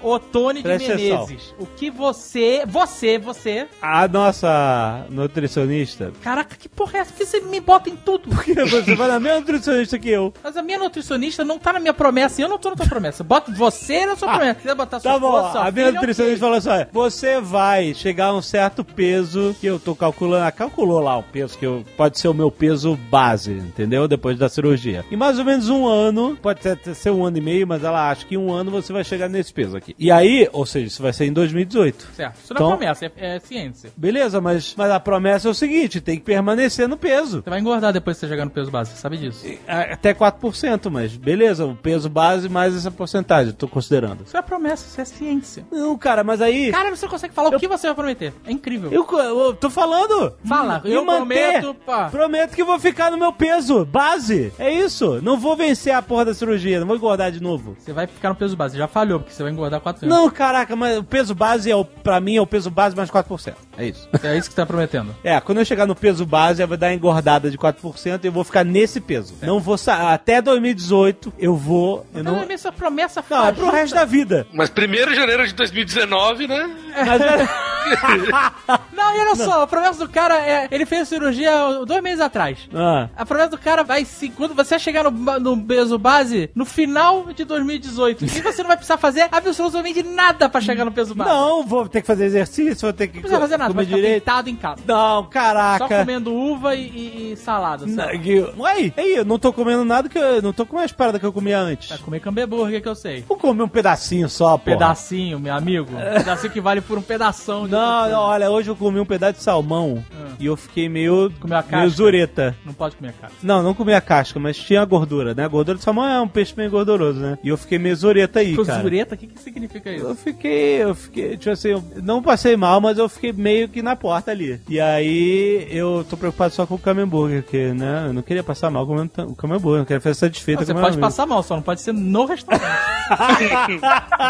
[0.00, 0.68] Otone de.
[0.68, 3.68] Menezes, o que você, você, você...
[3.82, 5.81] A nossa nutricionista.
[6.22, 7.12] Caraca, que porra é essa?
[7.12, 8.28] Por que você me bota em tudo?
[8.30, 10.32] Porque você vai na mesma nutricionista que eu.
[10.42, 12.86] Mas a minha nutricionista não tá na minha promessa e eu não tô na tua
[12.86, 13.22] promessa.
[13.24, 14.54] Bota você na sua promessa.
[14.54, 16.60] Se quiser botar sua Tá bom, esposa, a minha filha, nutricionista ok.
[16.60, 20.42] falou assim: você vai chegar a um certo peso que eu tô calculando.
[20.42, 24.06] Ela calculou lá o peso que eu, pode ser o meu peso base, entendeu?
[24.08, 25.04] Depois da cirurgia.
[25.10, 28.10] Em mais ou menos um ano, pode ser, ser um ano e meio, mas ela
[28.10, 29.94] acha que em um ano você vai chegar nesse peso aqui.
[29.98, 32.08] E aí, ou seja, isso vai ser em 2018.
[32.14, 32.36] Certo.
[32.42, 33.90] Isso não é Então- promessa, é, é ciência.
[33.96, 37.42] Beleza, mas, mas a promessa é o seguinte: tem que permanecer no peso.
[37.42, 39.44] Você vai engordar depois que você chegar no peso base, você sabe disso.
[39.66, 44.24] Até 4%, mas beleza, o peso base mais essa porcentagem, eu tô considerando.
[44.24, 45.66] Isso é promessa, isso é ciência.
[45.70, 46.70] Não, cara, mas aí.
[46.70, 48.32] Cara, você consegue falar o que você vai prometer.
[48.46, 48.90] É incrível.
[48.92, 50.34] Eu, eu tô falando.
[50.44, 51.60] Fala, eu manter.
[51.60, 52.08] prometo, pá.
[52.10, 54.52] Prometo que vou ficar no meu peso, base.
[54.58, 55.20] É isso.
[55.22, 57.76] Não vou vencer a porra da cirurgia, não vou engordar de novo.
[57.78, 58.76] Você vai ficar no peso base.
[58.76, 60.16] Já falhou, porque você vai engordar 4 anos.
[60.16, 63.10] Não, caraca, mas o peso base é o, pra mim é o peso base mais
[63.10, 63.54] 4%.
[63.76, 64.08] É isso.
[64.22, 65.14] É isso que você tá prometendo.
[65.24, 68.44] É, quando eu chegar no peso base, vai dar engordada de 4% e eu vou
[68.44, 69.34] ficar nesse peso.
[69.42, 70.06] Não vou sair.
[70.12, 72.06] Até 2018 eu vou.
[72.14, 73.76] Eu Não, não, é essa promessa não, é pro fajuta.
[73.76, 74.46] resto da vida.
[74.52, 76.70] Mas 1 de janeiro de 2019, né?
[77.06, 77.48] Mas é-
[78.92, 80.68] Não, e olha só, a promessa do cara é.
[80.70, 81.50] Ele fez a cirurgia
[81.86, 82.58] dois meses atrás.
[82.74, 83.08] Ah.
[83.16, 84.28] A promessa do cara vai se.
[84.30, 88.24] Quando você chegar no, no peso base, no final de 2018.
[88.24, 91.30] E você não vai precisar fazer absolutamente nada pra chegar no peso base.
[91.30, 93.96] Não, vou ter que fazer exercício, vou ter que Não precisa fazer nada, vai ficar
[93.96, 94.12] direito.
[94.12, 94.82] deitado em casa.
[94.86, 95.88] Não, Só caraca.
[95.98, 97.86] comendo uva e, e- e salada.
[97.86, 100.92] Não, que- Ué, aí, eu não tô comendo nada que eu não tô comendo as
[100.92, 101.88] paradas que eu comia antes.
[101.88, 103.24] Vai comer cambeburger que eu sei.
[103.28, 104.64] Vou comer um pedacinho só, pô.
[104.64, 105.90] Pedacinho, meu amigo.
[106.16, 107.66] Pedacinho que vale por um pedação.
[107.72, 110.32] Não, não, olha, hoje eu comi um pedaço de salmão Ah.
[110.38, 111.88] e eu fiquei meio, Comeu a meio casca?
[111.88, 112.56] zureta.
[112.64, 113.32] Não pode comer cara.
[113.42, 115.44] Não, não comi a casca, mas tinha a gordura, né?
[115.44, 117.38] A gordura de salmão é um peixe meio gorduroso, né?
[117.42, 118.82] E eu fiquei meio zureta aí, cara.
[118.82, 120.04] Zureta, o que, que significa isso?
[120.06, 123.80] Eu fiquei, eu fiquei, tipo assim, eu não passei mal, mas eu fiquei meio que
[123.82, 124.60] na porta ali.
[124.68, 128.70] E aí eu tô preocupado só com o Camembert, porque, né, eu não queria passar
[128.70, 131.62] mal comendo o Camembert, eu quero ficar satisfeito Não, você pode passar mal, só não
[131.62, 132.62] pode ser no restaurante.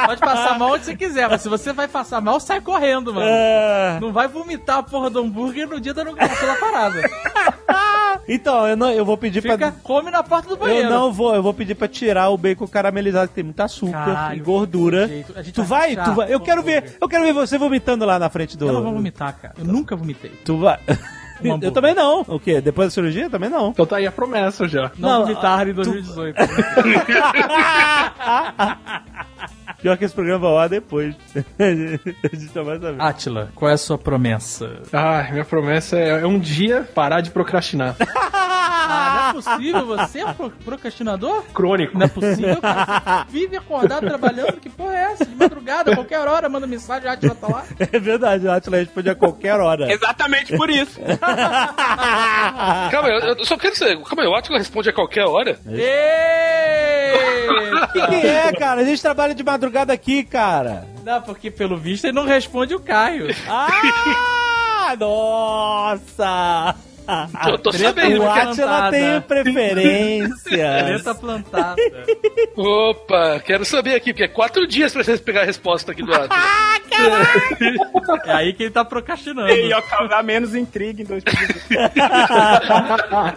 [0.07, 3.32] pode passar mal onde você quiser, mas se você vai passar mal, sai correndo, mano.
[3.33, 3.99] É.
[4.01, 7.03] Não vai vomitar a porra do hambúrguer no dia da inauguração da parada.
[8.29, 9.73] Então, eu, não, eu vou pedir Fica, pra...
[9.83, 10.89] come na porta do banheiro.
[10.89, 14.05] Eu não vou, eu vou pedir pra tirar o bacon caramelizado, que tem muito açúcar
[14.05, 15.11] Caralho, e gordura.
[15.53, 16.33] Tu vai tu vai.
[16.33, 18.67] Eu quero ver, eu quero ver você vomitando lá na frente do.
[18.67, 19.55] Eu não vou vomitar, cara.
[19.59, 20.31] Eu nunca vomitei.
[20.45, 20.79] Tu vai.
[21.43, 22.21] Um eu também não.
[22.29, 22.61] O quê?
[22.61, 23.29] Depois da cirurgia?
[23.29, 23.71] Também não.
[23.71, 24.93] Então tá aí a promessa já.
[24.97, 26.37] Não, Não, vomitar em 2018.
[29.83, 31.15] Pior que esse programa vai ao ar depois.
[31.59, 33.03] a gente só vai saber.
[33.03, 34.81] Atila, qual é a sua promessa?
[34.93, 37.97] Ah, minha promessa é, é um dia parar de procrastinar.
[38.85, 39.87] Ah, não é possível?
[39.87, 41.45] Você é pro- procrastinador?
[41.55, 41.97] Crônico.
[41.97, 43.25] Não é possível, cara.
[43.25, 44.61] Você vive acordado trabalhando.
[44.61, 45.25] Que porra é essa?
[45.25, 47.65] De madrugada, qualquer hora, manda mensagem, a Atila tá lá.
[47.93, 49.91] É verdade, o Atila responde a qualquer hora.
[49.91, 51.01] Exatamente por isso.
[52.91, 53.99] Calma, eu, eu só quero saber.
[54.03, 55.59] Calma aí, o Atila responde a qualquer hora.
[57.83, 58.81] O que, que é, cara?
[58.81, 60.87] A gente trabalha de madrugada aqui, cara.
[61.05, 63.29] Não, porque pelo visto ele não responde o Caio.
[63.49, 66.75] Ah, nossa!
[67.49, 68.23] Eu tô sabendo.
[68.23, 68.91] O que é Atila plantada.
[68.91, 70.43] tem preferências.
[70.49, 71.77] Treta plantada.
[72.57, 76.13] Opa, quero saber aqui, porque é quatro dias pra vocês pegar a resposta aqui do
[76.13, 76.29] Atila.
[78.27, 79.49] É aí que ele tá procrastinando.
[79.49, 81.93] E ia causar menos intriga em 2018.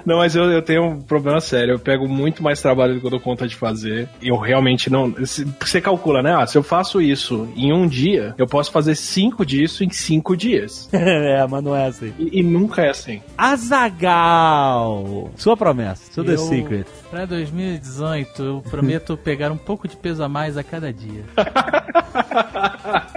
[0.06, 1.74] Não, mas eu, eu tenho um problema sério.
[1.76, 4.10] Eu pego muito mais trabalho do que eu dou conta de fazer.
[4.22, 5.14] E eu realmente não.
[5.26, 6.36] se- Você calcula, né?
[6.36, 10.36] Ah, se eu faço isso em um dia, eu posso fazer cinco disso em cinco
[10.36, 10.90] dias.
[10.92, 12.14] é, mas não é assim.
[12.20, 13.22] E, e nunca é assim.
[13.56, 15.32] Azagal.
[15.38, 16.86] Sua promessa, seu The Secret.
[17.10, 21.24] Pra 2018, eu prometo pegar um pouco de peso a mais a cada dia.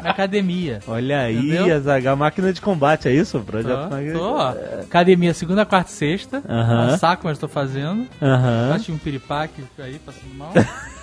[0.03, 0.79] Na academia.
[0.87, 1.77] Olha aí, Entendeu?
[1.77, 3.41] Azagal, máquina de combate, é isso?
[3.41, 4.39] Projeto Tô, tô.
[4.83, 6.43] Academia segunda, quarta e sexta.
[6.49, 6.95] Aham.
[6.95, 8.07] Um saco, mas tô fazendo.
[8.23, 8.71] Aham.
[8.71, 10.53] Bate um piripaque aí, passando mal.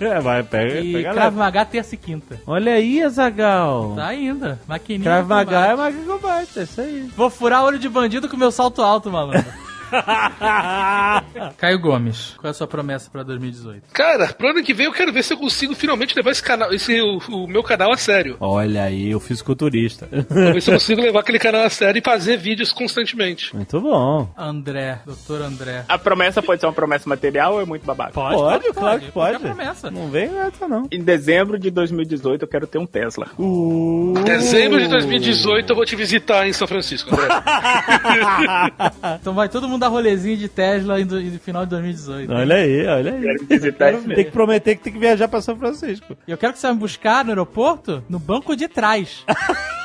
[0.00, 1.36] É, vai, pega, E pega Krav.
[1.36, 2.40] Maga terça e quinta.
[2.46, 3.94] Olha aí, Azagal.
[3.96, 4.58] Tá ainda.
[4.66, 5.04] Maquininha.
[5.04, 7.10] Krav Maga é de combate, é isso aí.
[7.16, 9.44] Vou furar olho de bandido com meu salto alto, malandro.
[11.58, 13.84] Caio Gomes, qual é a sua promessa pra 2018?
[13.92, 16.72] Cara, pro ano que vem eu quero ver se eu consigo finalmente levar esse canal,
[16.72, 18.36] esse, o, o meu canal a sério.
[18.40, 20.06] Olha aí, o fisiculturista.
[20.06, 23.54] Pra ver se eu consigo levar aquele canal a sério e fazer vídeos constantemente.
[23.54, 24.28] Muito bom.
[24.36, 25.84] André, doutor André.
[25.88, 28.12] A promessa pode ser uma promessa material ou é muito babaca?
[28.12, 29.10] Pode, claro que pode.
[29.12, 29.90] Qualquer promessa.
[29.90, 30.86] Não vem essa, não.
[30.90, 33.28] Em dezembro de 2018 eu quero ter um Tesla.
[33.38, 34.14] Uh.
[34.24, 37.28] Dezembro de 2018 eu vou te visitar em São Francisco, André.
[39.20, 42.32] Então vai todo mundo dar rolezinho de Tesla no final de 2018.
[42.32, 43.46] Olha aí, olha aí.
[43.46, 46.16] Tem que prometer que tem que viajar pra São Francisco.
[46.26, 49.24] E eu quero que você me buscar no aeroporto no banco de trás.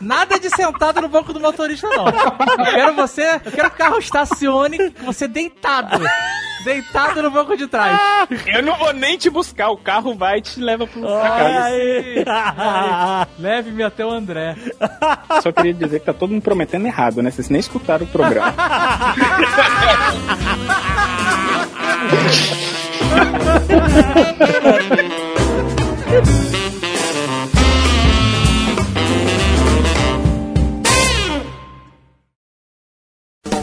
[0.00, 2.06] Nada de sentado no banco do motorista, não.
[2.06, 3.40] Eu quero você.
[3.44, 6.00] Eu quero que o carro estacione com você deitado.
[6.64, 7.98] Deitado no banco de trás.
[8.46, 11.64] Eu não vou nem te buscar, o carro vai e te leva pro Olha casa.
[11.66, 12.24] aí.
[13.38, 14.56] Leve-me até o André.
[15.42, 17.30] Só queria dizer que tá todo mundo prometendo errado, né?
[17.30, 18.54] Vocês nem escutaram o programa.